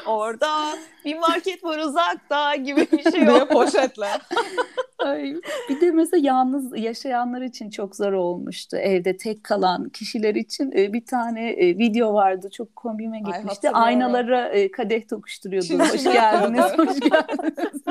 Orada 0.06 0.78
bir 1.06 1.18
market 1.20 1.64
var 1.64 1.78
uzakta 1.78 2.56
gibi 2.56 2.88
bir 2.92 3.12
şey 3.12 3.24
yok. 3.24 3.50
poşetle. 3.50 4.10
Ay, 5.06 5.36
bir 5.70 5.82
de 5.82 5.92
mesela 5.92 6.22
yalnız 6.28 6.78
yaşayanlar 6.80 7.42
için 7.42 7.70
çok 7.70 7.96
zor 7.96 8.14
olmuştu. 8.14 8.78
Evde 8.78 9.18
tek 9.18 9.44
kalan 9.44 9.90
kişiler 9.90 10.36
için 10.36 10.72
e, 10.78 10.94
bir 10.94 11.06
tane 11.06 11.50
e, 11.50 11.78
video 11.78 12.14
vardı. 12.14 12.50
Çok 12.50 12.76
kombime 12.76 13.20
gitmişti. 13.20 13.70
Ay, 13.70 13.94
Aynalara 13.94 14.48
e, 14.50 14.72
kadeh 14.72 15.08
tokuşturuyordu. 15.08 15.66
Çin 15.68 15.80
hoş 15.80 16.04
geldiniz, 16.04 16.78
hoş 16.78 17.00
geldiniz. 17.10 17.82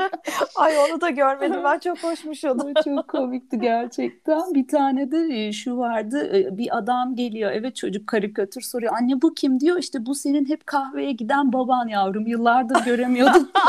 Ay 0.55 0.73
onu 0.77 1.01
da 1.01 1.09
görmedim. 1.09 1.59
Ben 1.63 1.79
çok 1.79 2.03
hoşmuş 2.03 2.45
oldum. 2.45 2.73
çok 2.83 3.07
komikti 3.07 3.59
gerçekten. 3.59 4.53
Bir 4.53 4.67
tane 4.67 5.11
de 5.11 5.51
şu 5.51 5.77
vardı. 5.77 6.49
Bir 6.57 6.77
adam 6.77 7.15
geliyor. 7.15 7.51
Evet 7.51 7.75
çocuk 7.75 8.07
karikatür 8.07 8.61
soruyor. 8.61 8.93
Anne 9.01 9.21
bu 9.21 9.33
kim 9.33 9.59
diyor. 9.59 9.77
İşte 9.77 10.05
bu 10.05 10.15
senin 10.15 10.49
hep 10.49 10.67
kahveye 10.67 11.11
giden 11.11 11.53
baban 11.53 11.87
yavrum. 11.87 12.27
Yıllardır 12.27 12.85
göremiyordum. 12.85 13.49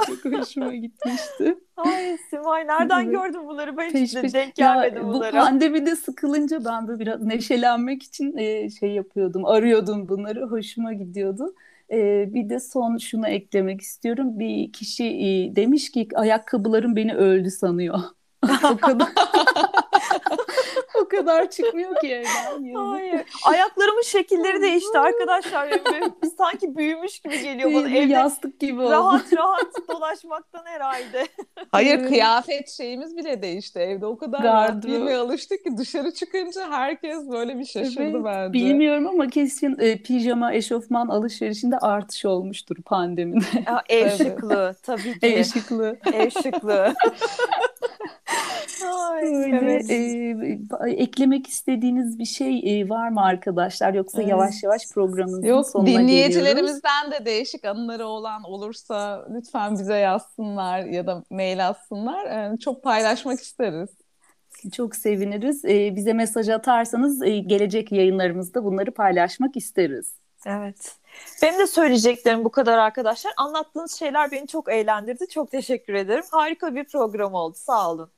Çok 0.06 0.32
hoşuma 0.32 0.74
gitmişti. 0.74 1.58
Ay 1.76 2.16
Simay 2.30 2.66
nereden 2.66 3.04
evet. 3.04 3.12
gördün 3.12 3.48
bunları? 3.48 3.76
Ben 3.76 3.90
hiç 3.90 4.14
de 4.14 4.32
denk 4.32 4.54
gelmedim 4.54 5.02
ya, 5.02 5.08
bunlara. 5.08 5.32
Bu 5.32 5.44
pandemide 5.46 5.96
sıkılınca 5.96 6.64
ben 6.64 6.88
de 6.88 6.98
biraz 6.98 7.22
neşelenmek 7.22 8.02
için 8.02 8.36
e, 8.36 8.70
şey 8.70 8.90
yapıyordum. 8.90 9.44
Arıyordum 9.44 10.08
bunları. 10.08 10.46
Hoşuma 10.46 10.92
gidiyordu. 10.92 11.54
E, 11.90 12.28
bir 12.34 12.48
de 12.48 12.60
son 12.60 12.96
şunu 12.96 13.28
eklemek 13.28 13.80
istiyorum. 13.80 14.38
Bir 14.38 14.72
kişi 14.72 15.04
e, 15.04 15.56
demiş 15.56 15.90
ki 15.90 16.08
ayakkabılarım 16.14 16.96
beni 16.96 17.14
öldü 17.14 17.50
sanıyor. 17.50 17.98
o 18.72 18.76
kadar 18.76 19.08
o 21.02 21.08
kadar 21.08 21.50
çıkmıyor 21.50 22.00
ki 22.00 22.12
evden. 22.12 22.74
Hayır. 22.74 23.22
Ayaklarımın 23.46 24.02
şekilleri 24.02 24.62
değişti 24.62 24.98
arkadaşlar. 24.98 25.68
sanki 26.38 26.76
büyümüş 26.76 27.20
gibi 27.20 27.42
geliyor 27.42 27.74
bana. 27.74 27.88
Evde 27.90 28.12
yastık 28.12 28.60
gibi 28.60 28.80
oldu. 28.80 28.90
Rahat 28.90 29.32
rahat 29.36 29.88
dolaşmaktan 29.88 30.64
herhalde. 30.64 31.26
Hayır 31.72 32.08
kıyafet 32.08 32.70
şeyimiz 32.70 33.16
bile 33.16 33.42
değişti. 33.42 33.78
Evde 33.78 34.06
o 34.06 34.18
kadar 34.18 34.42
rahat 34.42 34.84
büyümeye 34.84 35.16
alıştık 35.16 35.64
ki 35.64 35.76
dışarı 35.76 36.14
çıkınca 36.14 36.70
herkes 36.70 37.30
böyle 37.30 37.58
bir 37.58 37.64
şaşırdı 37.64 38.02
evet, 38.02 38.24
bence. 38.24 38.52
Bilmiyorum 38.52 39.06
ama 39.06 39.28
kesin 39.28 39.76
e, 39.78 40.02
pijama, 40.02 40.54
eşofman 40.54 41.08
alışverişinde 41.08 41.78
artış 41.78 42.24
olmuştur 42.24 42.76
pandemide. 42.84 43.44
Aa, 43.66 43.82
ev 43.88 44.10
şıklığı 44.10 44.74
tabii 44.82 45.18
ki. 45.20 45.26
Ev 45.26 45.44
şıklığı. 45.44 45.98
Ev 46.12 46.30
şıklığı. 46.30 46.94
Öyle. 49.12 49.56
Evet. 49.62 49.90
E, 49.90 50.90
eklemek 50.90 51.46
istediğiniz 51.46 52.18
bir 52.18 52.24
şey 52.24 52.80
e, 52.80 52.88
var 52.88 53.08
mı 53.08 53.24
arkadaşlar? 53.24 53.94
Yoksa 53.94 54.22
evet. 54.22 54.30
yavaş 54.30 54.62
yavaş 54.62 54.82
programımızın 54.94 55.42
Yok, 55.42 55.66
sonuna 55.66 55.86
dinleyicilerimizden 55.86 57.10
de 57.10 57.24
değişik 57.24 57.64
anıları 57.64 58.06
olan 58.06 58.42
olursa 58.44 59.26
lütfen 59.34 59.72
bize 59.72 59.96
yazsınlar 59.96 60.84
ya 60.84 61.06
da 61.06 61.24
mail 61.30 61.68
atsınlar. 61.68 62.52
E, 62.52 62.58
çok 62.58 62.82
paylaşmak 62.82 63.40
isteriz. 63.40 63.90
Çok 64.72 64.96
seviniriz. 64.96 65.64
E, 65.64 65.96
bize 65.96 66.12
mesaj 66.12 66.48
atarsanız 66.48 67.22
e, 67.22 67.38
gelecek 67.38 67.92
yayınlarımızda 67.92 68.64
bunları 68.64 68.90
paylaşmak 68.90 69.56
isteriz. 69.56 70.14
Evet. 70.46 70.96
Benim 71.42 71.58
de 71.58 71.66
söyleyeceklerim 71.66 72.44
bu 72.44 72.50
kadar 72.50 72.78
arkadaşlar. 72.78 73.32
Anlattığınız 73.36 73.92
şeyler 73.92 74.30
beni 74.30 74.46
çok 74.46 74.72
eğlendirdi. 74.72 75.28
Çok 75.28 75.50
teşekkür 75.50 75.94
ederim. 75.94 76.24
Harika 76.30 76.74
bir 76.74 76.84
program 76.84 77.34
oldu. 77.34 77.56
Sağ 77.56 77.90
olun. 77.90 78.10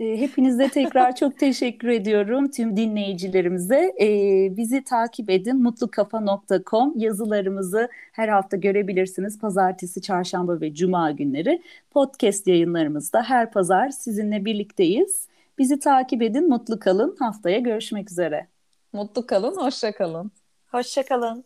Ee, 0.00 0.20
hepinize 0.20 0.68
tekrar 0.68 1.16
çok 1.16 1.38
teşekkür 1.38 1.88
ediyorum 1.88 2.50
tüm 2.50 2.76
dinleyicilerimize. 2.76 3.94
Ee, 4.00 4.56
bizi 4.56 4.84
takip 4.84 5.30
edin 5.30 5.62
mutlukafa.com 5.62 6.92
yazılarımızı 6.96 7.88
her 8.12 8.28
hafta 8.28 8.56
görebilirsiniz. 8.56 9.38
Pazartesi, 9.38 10.02
çarşamba 10.02 10.60
ve 10.60 10.74
cuma 10.74 11.10
günleri 11.10 11.62
podcast 11.90 12.46
yayınlarımızda 12.46 13.22
her 13.22 13.52
pazar 13.52 13.88
sizinle 13.88 14.44
birlikteyiz. 14.44 15.26
Bizi 15.58 15.78
takip 15.78 16.22
edin, 16.22 16.48
mutlu 16.48 16.78
kalın. 16.78 17.16
Haftaya 17.18 17.58
görüşmek 17.58 18.10
üzere. 18.10 18.46
Mutlu 18.92 19.26
kalın, 19.26 19.56
hoşça 19.56 19.92
kalın. 19.92 20.30
Hoşça 20.70 21.02
kalın. 21.02 21.44